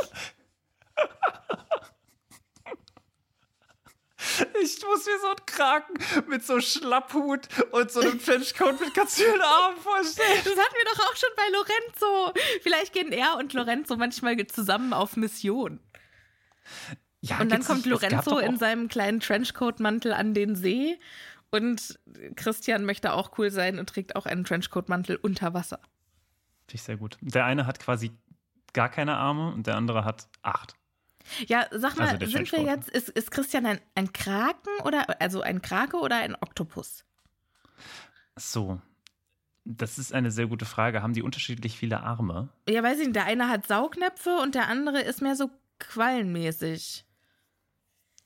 [4.64, 5.96] Ich muss mir so einen Kraken
[6.28, 10.42] mit so Schlapphut und so einem Trenchcoat mit ganz vielen Armen vorstellen.
[10.44, 12.34] Das hatten wir doch auch schon bei Lorenzo.
[12.62, 15.80] Vielleicht gehen er und Lorenzo manchmal zusammen auf Mission.
[17.22, 21.00] Ja, und dann kommt Lorenzo in seinem kleinen Trenchcoat-Mantel an den See
[21.52, 22.00] Und
[22.36, 25.80] Christian möchte auch cool sein und trägt auch einen Trenchcoat-Mantel unter Wasser.
[26.68, 27.18] Finde ich sehr gut.
[27.22, 28.12] Der eine hat quasi
[28.74, 30.76] gar keine Arme und der andere hat acht.
[31.48, 35.42] Ja, sag mal, Also sind wir jetzt, ist, ist Christian ein, ein Kraken oder, also
[35.42, 37.06] ein Krake oder ein Oktopus?
[38.36, 38.82] So.
[39.64, 41.04] Das ist eine sehr gute Frage.
[41.04, 42.50] Haben die unterschiedlich viele Arme?
[42.68, 47.06] Ja, weiß ich nicht, der eine hat Saugnäpfe und der andere ist mehr so quallenmäßig.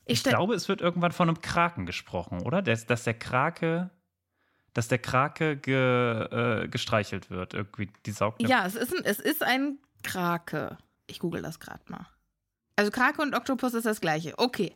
[0.05, 2.61] Ich, Ich glaube, es wird irgendwann von einem Kraken gesprochen, oder?
[2.61, 3.89] Dass, dass der Krake,
[4.73, 5.73] dass der Krake ge,
[6.63, 7.53] äh, gestreichelt wird.
[7.53, 8.51] Irgendwie die Saugnäpfe.
[8.51, 10.77] ja, es ist, ein, es ist ein Krake.
[11.07, 12.05] Ich google das gerade mal.
[12.75, 14.37] Also Krake und Oktopus ist das gleiche.
[14.37, 14.75] Okay.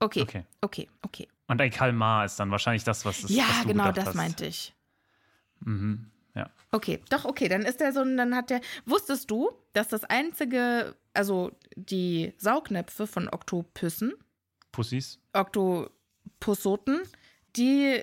[0.00, 0.44] Okay, Okay.
[0.62, 1.28] okay, okay.
[1.46, 4.14] Und ein Kalmar ist dann wahrscheinlich das, was, es, ja, was genau, das hast.
[4.16, 4.74] meinte ich.
[5.60, 6.10] Mhm.
[6.34, 6.50] Ja.
[6.72, 8.60] Okay, doch, okay, dann ist der so, ein- dann hat der.
[8.84, 14.14] Wusstest du, dass das einzige, also die Saugnäpfe von Oktopüssen,
[14.72, 15.20] Pussys.
[15.34, 17.00] Oktopussoten,
[17.56, 18.00] die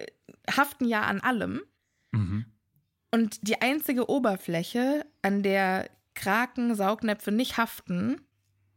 [0.50, 1.62] haften ja an allem.
[2.12, 2.46] Mhm.
[3.12, 8.22] Und die einzige Oberfläche, an der Kraken, Saugnäpfe nicht haften,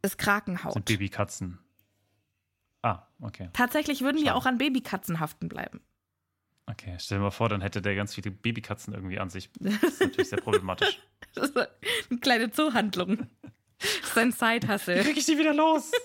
[0.00, 0.72] ist Krakenhaut.
[0.72, 1.58] Sind Babykatzen.
[2.82, 3.50] Ah, okay.
[3.52, 4.36] Tatsächlich würden die Schade.
[4.36, 5.80] auch an Babykatzen haften bleiben.
[6.66, 9.50] Okay, stell dir mal vor, dann hätte der ganz viele Babykatzen irgendwie an sich.
[9.60, 11.00] Das ist natürlich sehr problematisch.
[11.34, 13.28] Das ist eine kleine Zoohandlung.
[14.14, 15.02] Das ist ein Side-Hustle.
[15.02, 15.90] Krieg ich die wieder los?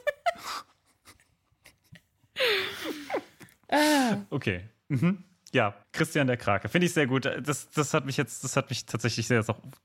[3.70, 4.18] Ah.
[4.30, 4.62] Okay.
[4.88, 5.24] Mhm.
[5.54, 6.70] Ja, Christian der Krake.
[6.70, 7.26] Finde ich sehr gut.
[7.26, 9.44] Das, das hat mich jetzt, das hat mich tatsächlich sehr,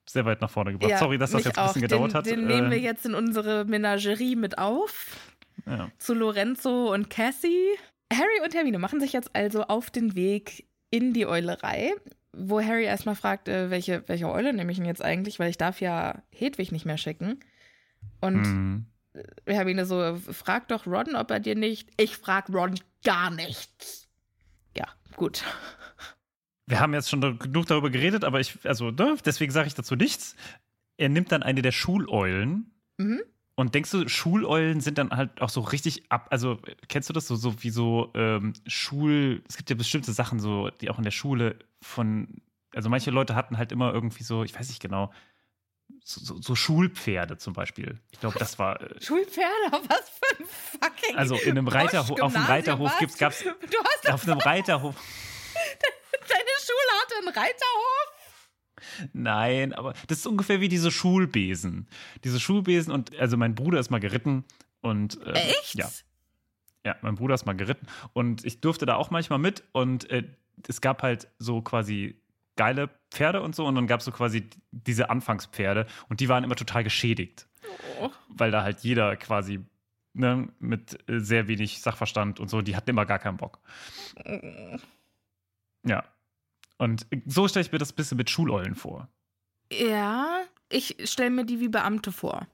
[0.09, 0.91] sehr weit nach vorne gebracht.
[0.91, 1.89] Ja, Sorry, dass das jetzt ein bisschen auch.
[1.89, 2.27] gedauert den, hat.
[2.27, 5.17] Den nehmen wir Äh, jetzt in unsere Menagerie mit auf.
[5.67, 5.91] ja.
[5.99, 7.69] Zu Lorenzo und Cassie.
[8.13, 11.93] Harry und Hermine machen sich jetzt also auf den Weg in die Eulerei,
[12.33, 15.57] wo Harry erstmal fragt, äh, welche, welche Eule nehme ich denn jetzt eigentlich, weil ich
[15.59, 17.41] darf ja Hedwig nicht mehr schicken.
[18.23, 18.87] Und Mhm.
[19.47, 21.91] Hermine so, frag doch Ron, ob er dir nicht.
[21.99, 24.09] Ich frag Ron gar nichts.
[24.75, 25.45] Ja, gut.
[26.67, 29.97] Wir haben jetzt schon genug darüber geredet, aber ich, also, ne, deswegen sage ich dazu
[29.97, 30.35] nichts.
[30.97, 32.71] Er nimmt dann eine der Schuleulen.
[32.97, 33.21] Mhm.
[33.55, 36.59] Und denkst du, Schuleulen sind dann halt auch so richtig ab, also
[36.89, 40.71] kennst du das so, so wie so ähm, Schul, es gibt ja bestimmte Sachen so,
[40.71, 42.41] die auch in der Schule von,
[42.75, 45.13] also manche Leute hatten halt immer irgendwie so, ich weiß nicht genau,
[46.05, 48.01] so, so, Schulpferde zum Beispiel.
[48.11, 51.17] Ich glaube, das war, äh, Schulpferde, was für ein fucking.
[51.17, 54.97] also in einem Reiterhof, auf einem Bosch-Gymnasium Reiterhof gibt's, gab's, Du hast auf einem Reiterhof,
[56.29, 59.11] deine Schule hatte einen Reiterhof.
[59.13, 61.89] Nein, aber das ist ungefähr wie diese Schulbesen.
[62.25, 64.45] Diese Schulbesen und also mein Bruder ist mal geritten
[64.81, 65.77] und ähm, Echt?
[65.77, 65.89] ja,
[66.85, 70.25] ja, mein Bruder ist mal geritten und ich durfte da auch manchmal mit und äh,
[70.69, 72.21] es gab halt so quasi
[72.57, 76.45] geile Pferde und so und dann gab es so quasi diese Anfangspferde und die waren
[76.45, 77.49] immer total geschädigt,
[78.01, 78.11] Oh.
[78.29, 79.61] weil da halt jeder quasi
[80.15, 83.61] ne, mit äh, sehr wenig Sachverstand und so, die hatten immer gar keinen Bock.
[85.87, 86.05] Ja.
[86.79, 89.09] Und so stelle ich mir das ein bisschen mit Schuleulen vor.
[89.71, 92.47] Ja, ich stelle mir die wie Beamte vor.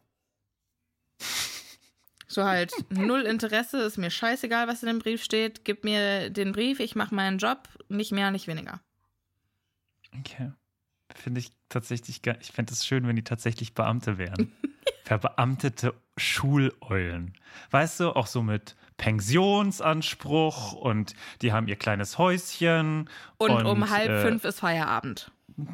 [2.26, 5.64] So halt, null Interesse, ist mir scheißegal, was in dem Brief steht.
[5.64, 8.80] Gib mir den Brief, ich mache meinen Job, nicht mehr, nicht weniger.
[10.16, 10.52] Okay.
[11.14, 12.38] Finde ich tatsächlich geil.
[12.40, 14.52] Ich fände es schön, wenn die tatsächlich Beamte wären.
[15.04, 17.32] Verbeamtete Schuleulen.
[17.70, 23.08] Weißt du, auch so mit Pensionsanspruch und die haben ihr kleines Häuschen.
[23.38, 25.30] Und, um halb äh, fünf ist Feierabend.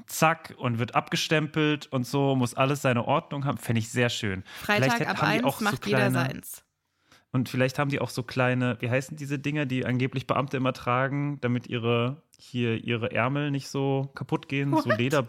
[0.07, 3.59] Zack, und wird abgestempelt und so, muss alles seine Ordnung haben.
[3.59, 4.45] Fände ich sehr schön.
[4.61, 6.64] Freitag Vielleicht ab eins auch so macht jeder kleine- seins.
[7.35, 10.73] Und vielleicht haben die auch so kleine, wie heißen diese Dinger, die angeblich Beamte immer
[10.73, 14.99] tragen, damit ihre hier ihre Ärmel nicht so kaputt gehen, so What?
[14.99, 15.27] Leder.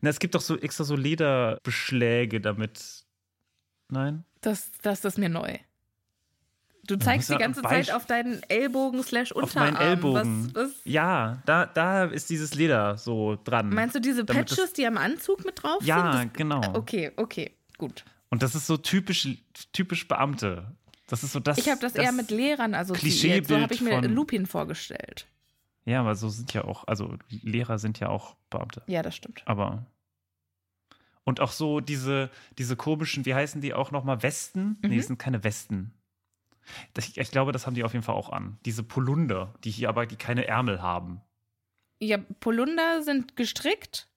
[0.00, 3.04] Na, es gibt doch so extra so Lederbeschläge, damit.
[3.88, 4.24] Nein?
[4.40, 5.56] Das, das ist mir neu.
[6.88, 9.74] Du zeigst die ja ganze Zeit auf deinen Ellbogen slash Auf Unterarm.
[9.74, 10.50] meinen Ellbogen.
[10.54, 13.68] Was, was, Ja, da, da ist dieses Leder so dran.
[13.68, 16.34] meinst du diese Patches, die am Anzug mit drauf ja, sind?
[16.34, 16.60] genau.
[16.62, 18.04] Das, okay, okay, gut.
[18.28, 19.28] Und das ist so typisch,
[19.72, 20.74] typisch Beamte.
[21.06, 21.58] Das ist so das.
[21.58, 23.46] Ich habe das, eher mit Lehrern assoziiert.
[23.46, 25.26] So habe ich mir Lupin vorgestellt.
[25.84, 28.82] Ja, aber so sind ja auch, also Lehrer sind ja auch Beamte.
[28.88, 29.42] Ja, das stimmt.
[29.46, 29.86] Aber.
[31.22, 34.22] Und auch so diese, diese komischen, wie heißen die auch nochmal?
[34.22, 34.78] Westen?
[34.82, 34.96] Nee, Mhm.
[34.96, 35.92] das sind keine Westen.
[36.94, 38.58] Das, ich, ich glaube, das haben die auf jeden Fall auch an.
[38.64, 41.20] Diese Polunder, die hier aber die keine Ärmel haben.
[42.00, 44.08] Ja, Polunder sind gestrickt.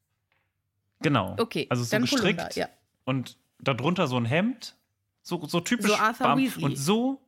[1.01, 1.35] Genau.
[1.39, 2.67] Okay, Also so gestrickt Polunder, ja.
[3.05, 4.75] und darunter so ein Hemd.
[5.29, 5.87] So, so typisch.
[5.91, 6.63] So Arthur Beamt- Weasley.
[6.65, 7.21] Und so,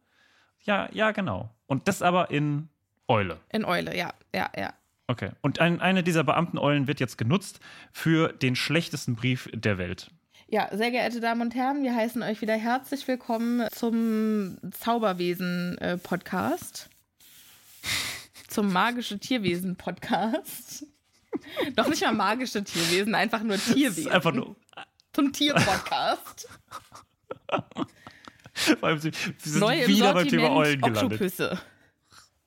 [0.63, 1.49] ja, ja, genau.
[1.67, 2.67] Und das aber in
[3.07, 3.39] Eule.
[3.49, 4.73] In Eule, ja, ja, ja.
[5.07, 5.31] Okay.
[5.41, 7.59] Und ein, eine dieser Beamteneulen wird jetzt genutzt
[7.91, 10.09] für den schlechtesten Brief der Welt.
[10.47, 16.89] Ja, sehr geehrte Damen und Herren, wir heißen euch wieder herzlich willkommen zum Zauberwesen-Podcast.
[18.47, 20.85] zum Magische Tierwesen Podcast.
[21.75, 24.11] Doch nicht mal magische Tierwesen, einfach nur Tierwesen.
[24.11, 24.55] Einfach nur.
[25.13, 26.49] Zum Tierpodcast.
[28.53, 31.03] Vor allem, sie, sie sind Neu wieder beim Thema Eulen gelandet.
[31.03, 31.59] Oktopüsse.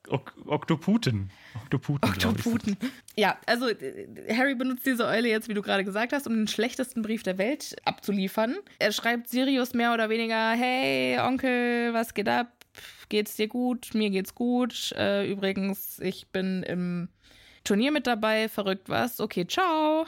[0.07, 1.31] Ok Oktoputen.
[1.63, 2.09] Oktoputen.
[2.09, 2.77] Oktoputen.
[3.15, 6.47] Ja, also äh, Harry benutzt diese Eule jetzt, wie du gerade gesagt hast, um den
[6.47, 8.55] schlechtesten Brief der Welt abzuliefern.
[8.77, 12.51] Er schreibt Sirius mehr oder weniger, hey Onkel, was geht ab?
[13.09, 13.93] Geht's dir gut?
[13.93, 14.91] Mir geht's gut.
[14.95, 17.09] Äh, übrigens, ich bin im
[17.63, 18.49] Turnier mit dabei.
[18.49, 19.19] Verrückt was?
[19.19, 20.05] Okay, ciao.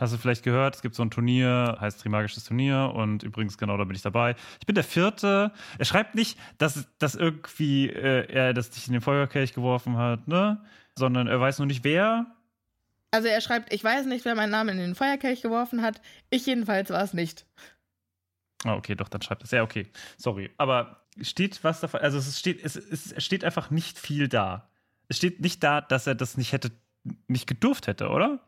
[0.00, 3.76] Hast du vielleicht gehört, es gibt so ein Turnier, heißt Trimagisches Turnier und übrigens genau
[3.76, 4.34] da bin ich dabei.
[4.58, 5.52] Ich bin der Vierte.
[5.78, 10.26] Er schreibt nicht, dass, dass irgendwie äh, er das dich in den Feuerkelch geworfen hat,
[10.26, 10.60] ne?
[10.96, 12.26] Sondern er weiß nur nicht wer.
[13.12, 16.00] Also er schreibt, ich weiß nicht, wer meinen Namen in den Feuerkelch geworfen hat.
[16.28, 17.46] Ich jedenfalls war es nicht.
[18.64, 19.52] Ah, okay, doch, dann schreibt es.
[19.52, 19.86] Ja, okay.
[20.16, 20.50] Sorry.
[20.56, 22.00] Aber steht was davon?
[22.00, 24.68] Also es steht, es, es steht einfach nicht viel da.
[25.06, 26.72] Es steht nicht da, dass er das nicht hätte,
[27.28, 28.40] nicht gedurft hätte, oder?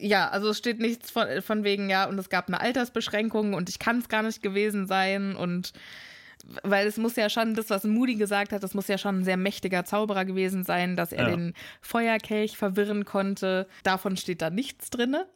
[0.00, 3.68] Ja, also es steht nichts von, von wegen, ja, und es gab eine Altersbeschränkung und
[3.68, 5.72] ich kann es gar nicht gewesen sein und
[6.62, 9.24] weil es muss ja schon, das, was Moody gesagt hat, das muss ja schon ein
[9.24, 11.36] sehr mächtiger Zauberer gewesen sein, dass er Ja.
[11.36, 13.68] den Feuerkelch verwirren konnte.
[13.82, 15.28] Davon steht da nichts drinne.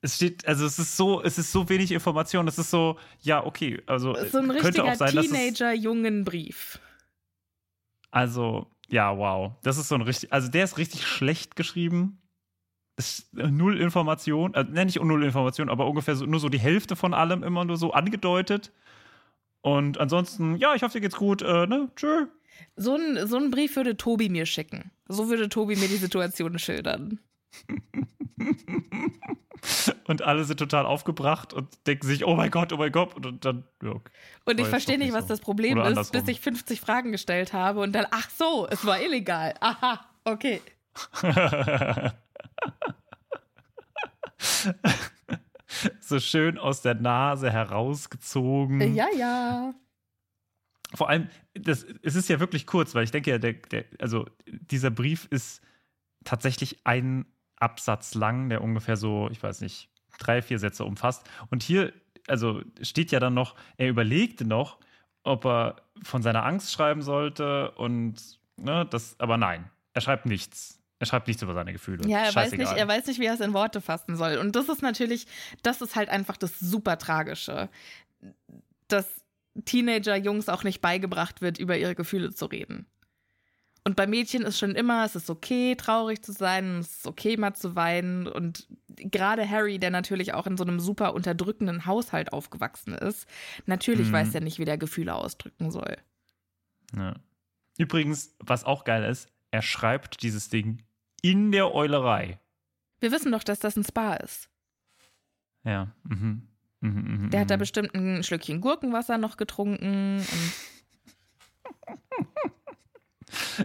[0.00, 2.48] Es steht, also es ist so, es ist so wenig Information.
[2.48, 6.78] Es ist so, ja, okay, also Es ist so ein könnte auch richtiger sein, Teenager-Jungenbrief.
[8.10, 9.52] Also, ja, wow.
[9.62, 12.18] Das ist so ein richtig, also der ist richtig schlecht geschrieben.
[12.96, 16.94] Ist null Information, also ne, nicht null Information, aber ungefähr so, nur so die Hälfte
[16.94, 18.72] von allem immer nur so angedeutet.
[19.62, 21.90] Und ansonsten, ja, ich hoffe, dir geht's gut, äh, ne?
[21.96, 22.26] Tschö.
[22.76, 24.90] So ein, so ein Brief würde Tobi mir schicken.
[25.08, 27.18] So würde Tobi mir die Situation schildern.
[30.06, 33.14] Und alle sind total aufgebracht und denken sich, oh mein Gott, oh mein Gott.
[33.14, 34.12] Und dann, ja, okay.
[34.44, 35.28] Und ich verstehe nicht, was so.
[35.28, 36.20] das Problem Oder ist, andersrum.
[36.20, 39.54] bis ich 50 Fragen gestellt habe und dann, ach so, es war illegal.
[39.60, 40.60] Aha, okay.
[46.00, 48.94] so schön aus der Nase herausgezogen.
[48.94, 49.74] Ja, ja.
[50.94, 54.26] Vor allem, das, es ist ja wirklich kurz, weil ich denke ja, der, der, also
[54.46, 55.60] dieser Brief ist
[56.24, 57.26] tatsächlich ein
[57.56, 61.28] Absatz lang, der ungefähr so, ich weiß nicht, drei, vier Sätze umfasst.
[61.50, 61.92] Und hier,
[62.28, 64.78] also steht ja dann noch, er überlegte noch,
[65.24, 70.83] ob er von seiner Angst schreiben sollte und ne, das, aber nein, er schreibt nichts.
[71.04, 72.08] Er schreibt nichts über seine Gefühle.
[72.08, 74.38] Ja, er weiß, nicht, er weiß nicht, wie er es in Worte fassen soll.
[74.38, 75.26] Und das ist natürlich,
[75.62, 77.68] das ist halt einfach das super Tragische.
[78.88, 79.06] Dass
[79.66, 82.86] Teenager-Jungs auch nicht beigebracht wird, über ihre Gefühle zu reden.
[83.86, 87.36] Und bei Mädchen ist schon immer, es ist okay, traurig zu sein, es ist okay,
[87.36, 88.26] mal zu weinen.
[88.26, 93.28] Und gerade Harry, der natürlich auch in so einem super unterdrückenden Haushalt aufgewachsen ist,
[93.66, 94.12] natürlich Mhm.
[94.12, 95.98] weiß er nicht, wie der Gefühle ausdrücken soll.
[96.96, 97.16] Ja.
[97.76, 100.82] Übrigens, was auch geil ist, er schreibt dieses Ding
[101.24, 102.38] in der Eulerei.
[103.00, 104.50] Wir wissen doch, dass das ein Spa ist.
[105.64, 105.90] Ja.
[106.02, 106.48] Mhm.
[106.80, 107.60] Mhm, mhm, Der hat da mhm.
[107.60, 110.22] bestimmt ein Schlückchen Gurkenwasser noch getrunken.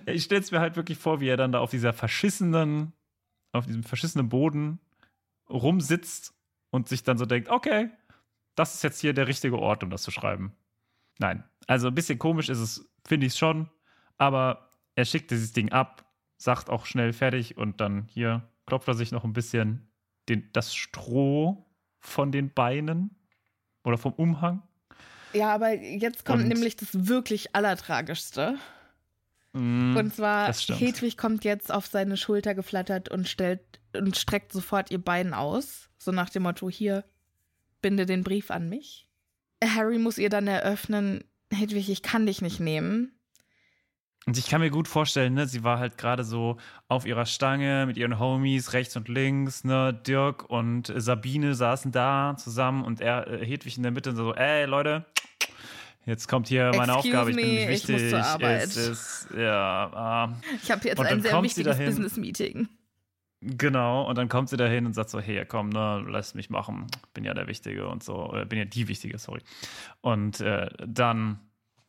[0.07, 2.91] Ich stelle es mir halt wirklich vor, wie er dann da auf dieser verschissenen,
[3.51, 4.80] auf diesem verschissenen Boden
[5.47, 6.34] rumsitzt
[6.72, 7.91] und sich dann so denkt, okay,
[8.55, 10.55] das ist jetzt hier der richtige Ort, um das zu schreiben.
[11.20, 13.70] Nein, also ein bisschen komisch ist es, finde ich es schon,
[14.18, 16.09] aber er schickt dieses Ding ab,
[16.40, 19.88] sagt auch schnell fertig und dann hier klopft er sich noch ein bisschen
[20.30, 21.66] den, das Stroh
[22.00, 23.16] von den Beinen
[23.84, 24.64] oder vom Umhang.
[25.34, 28.58] Ja, aber jetzt kommt Und- nämlich das wirklich Allertragischste.
[29.54, 30.52] Mm, Und zwar.
[30.54, 33.62] Hedwig kommt jetzt auf seine Schulter geflattert und stellt
[33.96, 35.90] und streckt sofort ihr Bein aus.
[35.98, 37.04] So nach dem Motto: Hier,
[37.82, 39.10] binde den Brief an mich.
[39.64, 43.18] Harry muss ihr dann eröffnen: Hedwig, ich kann dich nicht nehmen.
[44.26, 46.57] Und ich kann mir gut vorstellen, ne, sie war halt gerade so
[46.88, 52.36] auf ihrer Stange mit ihren Homies rechts und links, ne, Dirk und Sabine saßen da
[52.38, 55.05] zusammen und er, äh, Hedwig in der Mitte und so, ey Leute,
[56.05, 58.01] jetzt kommt hier meine Excuse Aufgabe, ich bin nicht ich wichtig.
[58.01, 58.63] muss zur Arbeit.
[58.63, 61.78] Es ist, ja, ah, Ich habe jetzt ein sehr wichtiges.
[61.78, 62.67] Business-Meeting.
[63.41, 64.07] genau.
[64.07, 67.24] Und dann kommt sie dahin und sagt so, hey, komm, ne, lass mich machen, bin
[67.24, 69.41] ja der Wichtige und so, oder bin ja die Wichtige, sorry.
[70.01, 71.39] Und äh, dann,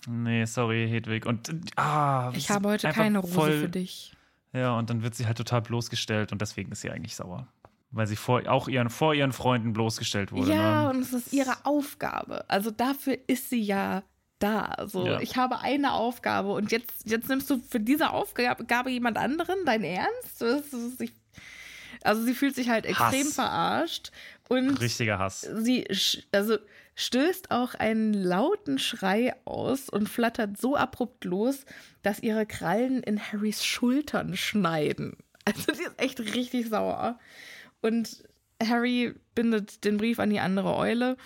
[0.08, 4.14] nee, sorry, Hedwig, und ah, Ich habe heute keine Rose voll- für dich.
[4.52, 7.46] Ja, und dann wird sie halt total bloßgestellt und deswegen ist sie eigentlich sauer.
[7.92, 10.52] Weil sie vor, auch ihren, vor ihren Freunden bloßgestellt wurde.
[10.52, 10.90] Ja, ne?
[10.90, 12.44] und es ist ihre Aufgabe.
[12.48, 14.02] Also dafür ist sie ja
[14.38, 14.76] da.
[14.86, 15.20] So, Ja.
[15.20, 19.56] ich habe eine Aufgabe und jetzt, jetzt nimmst du für diese Aufgabe jemand anderen?
[19.66, 20.40] Dein Ernst?
[20.40, 21.12] Das ist, ich,
[22.02, 23.34] also sie fühlt sich halt extrem Hass.
[23.34, 24.12] verarscht
[24.48, 25.42] und Richtiger Hass.
[25.42, 25.86] sie
[26.32, 26.58] also
[27.00, 31.64] stößt auch einen lauten Schrei aus und flattert so abrupt los,
[32.02, 35.16] dass ihre Krallen in Harrys Schultern schneiden.
[35.46, 37.18] Also die ist echt richtig sauer.
[37.80, 38.22] Und
[38.62, 41.16] Harry bindet den Brief an die andere Eule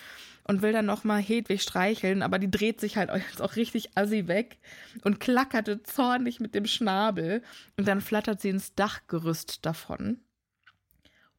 [0.45, 4.29] und will dann nochmal Hedwig streicheln, aber die dreht sich halt jetzt auch richtig assi
[4.29, 4.59] weg
[5.03, 7.43] und klackerte zornig mit dem Schnabel
[7.77, 10.20] und dann flattert sie ins Dachgerüst davon.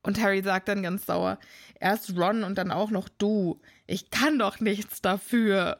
[0.06, 1.40] Und Harry sagt dann ganz sauer,
[1.80, 3.60] erst Ron und dann auch noch du.
[3.88, 5.80] Ich kann doch nichts dafür.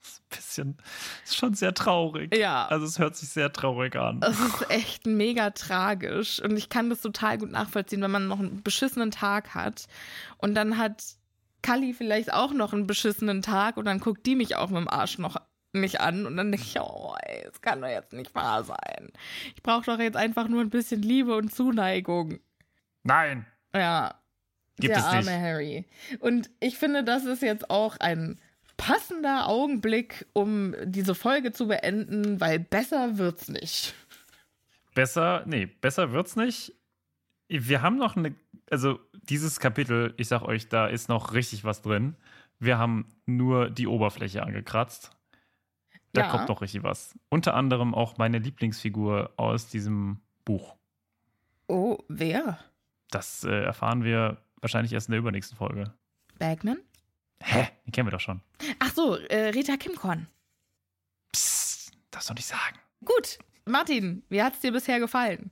[0.00, 0.76] Das ist ein bisschen,
[1.24, 2.36] ist schon sehr traurig.
[2.36, 2.66] Ja.
[2.66, 4.20] Also es hört sich sehr traurig an.
[4.22, 8.38] Es ist echt mega tragisch und ich kann das total gut nachvollziehen, wenn man noch
[8.38, 9.86] einen beschissenen Tag hat
[10.36, 11.02] und dann hat
[11.62, 14.88] Kali vielleicht auch noch einen beschissenen Tag und dann guckt die mich auch mit dem
[14.88, 15.36] Arsch noch
[15.72, 19.10] mich an und dann denke ich, oh, ey, es kann doch jetzt nicht wahr sein.
[19.54, 22.38] Ich brauche doch jetzt einfach nur ein bisschen Liebe und Zuneigung.
[23.02, 23.46] Nein.
[23.74, 24.14] Ja.
[24.78, 25.40] Gibt der es arme nicht.
[25.40, 25.84] Harry.
[26.20, 28.40] Und ich finde, das ist jetzt auch ein
[28.76, 33.94] passender Augenblick, um diese Folge zu beenden, weil besser wird's nicht.
[34.94, 36.74] Besser, nee, besser wird's nicht.
[37.48, 38.34] Wir haben noch eine,
[38.70, 42.16] also dieses Kapitel, ich sag euch, da ist noch richtig was drin.
[42.58, 45.10] Wir haben nur die Oberfläche angekratzt.
[46.12, 46.28] Da Ja.
[46.30, 47.14] kommt noch richtig was.
[47.30, 50.76] Unter anderem auch meine Lieblingsfigur aus diesem Buch.
[51.68, 52.58] Oh, wer?
[53.10, 55.92] Das äh, erfahren wir wahrscheinlich erst in der übernächsten Folge.
[56.38, 56.78] Bagman?
[57.42, 57.68] Hä?
[57.86, 58.40] Die kennen wir doch schon.
[58.78, 60.26] Ach so, äh, Rita Kimkorn.
[61.32, 62.78] Psst, darfst du nicht sagen.
[63.04, 65.50] Gut, Martin, wie hat's dir bisher gefallen?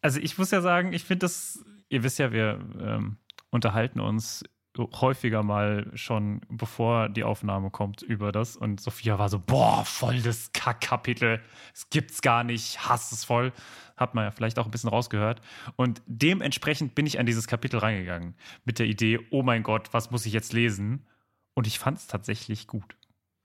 [0.00, 3.16] Also ich muss ja sagen, ich finde das, ihr wisst ja, wir ähm,
[3.50, 4.44] unterhalten uns
[4.78, 8.56] häufiger mal schon, bevor die Aufnahme kommt, über das.
[8.56, 11.40] Und Sophia war so, boah, voll das Kackkapitel.
[11.74, 13.52] Es gibt's gar nicht, hasse es voll.
[13.96, 15.40] Hat man ja vielleicht auch ein bisschen rausgehört.
[15.76, 18.34] Und dementsprechend bin ich an dieses Kapitel reingegangen.
[18.64, 21.06] Mit der Idee, oh mein Gott, was muss ich jetzt lesen?
[21.54, 22.96] Und ich fand es tatsächlich gut.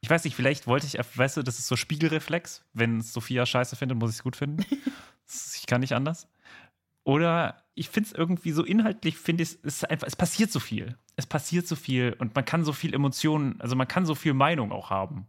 [0.02, 2.66] Ich weiß nicht, vielleicht wollte ich, weißt du, das ist so Spiegelreflex.
[2.74, 4.66] Wenn Sophia scheiße findet, muss ich es gut finden.
[5.56, 6.28] Ich kann nicht anders.
[7.04, 10.60] Oder ich finde es irgendwie so inhaltlich, finde ich, es ist einfach, es passiert so
[10.60, 10.98] viel.
[11.16, 14.34] Es passiert so viel und man kann so viel Emotionen, also man kann so viel
[14.34, 15.28] Meinung auch haben.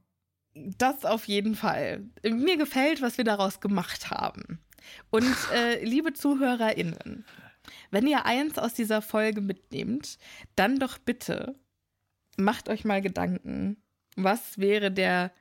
[0.55, 2.05] Das auf jeden Fall.
[2.22, 4.61] Mir gefällt, was wir daraus gemacht haben.
[5.11, 7.25] Und äh, liebe ZuhörerInnen,
[7.91, 10.18] wenn ihr eins aus dieser Folge mitnehmt,
[10.55, 11.59] dann doch bitte
[12.37, 13.77] macht euch mal Gedanken,
[14.16, 15.33] was wäre der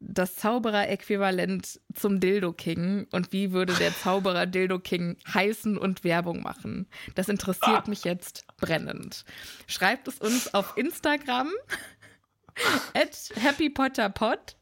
[0.00, 6.42] das Zauberer-Äquivalent zum Dildo King und wie würde der Zauberer Dildo King heißen und Werbung
[6.42, 6.86] machen?
[7.14, 9.24] Das interessiert mich jetzt brennend.
[9.66, 11.50] Schreibt es uns auf Instagram
[12.94, 14.56] at happypotterpod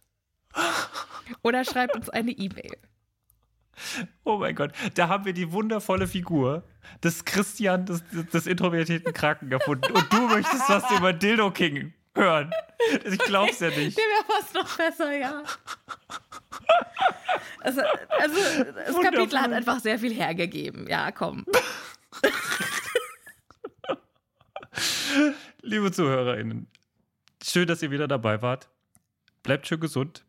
[1.42, 2.76] oder schreibt uns eine E-Mail.
[4.24, 6.64] Oh mein Gott, da haben wir die wundervolle Figur
[7.02, 9.92] des Christian, des, des introvertierten Kranken gefunden.
[9.92, 12.50] Und du möchtest was über Dildo King hören.
[13.04, 13.98] Ich glaub's ja nicht.
[13.98, 15.42] Der wäre fast noch besser, ja.
[17.60, 19.02] Also, also das Wundervoll.
[19.02, 20.86] Kapitel hat einfach sehr viel hergegeben.
[20.86, 21.46] Ja, komm.
[25.62, 26.68] Liebe ZuhörerInnen,
[27.42, 28.68] schön, dass ihr wieder dabei wart.
[29.42, 30.24] Bleibt schön gesund.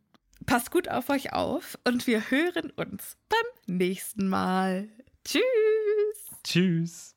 [0.46, 4.88] Passt gut auf euch auf und wir hören uns beim nächsten Mal.
[5.26, 5.44] Tschüss.
[6.44, 7.17] Tschüss.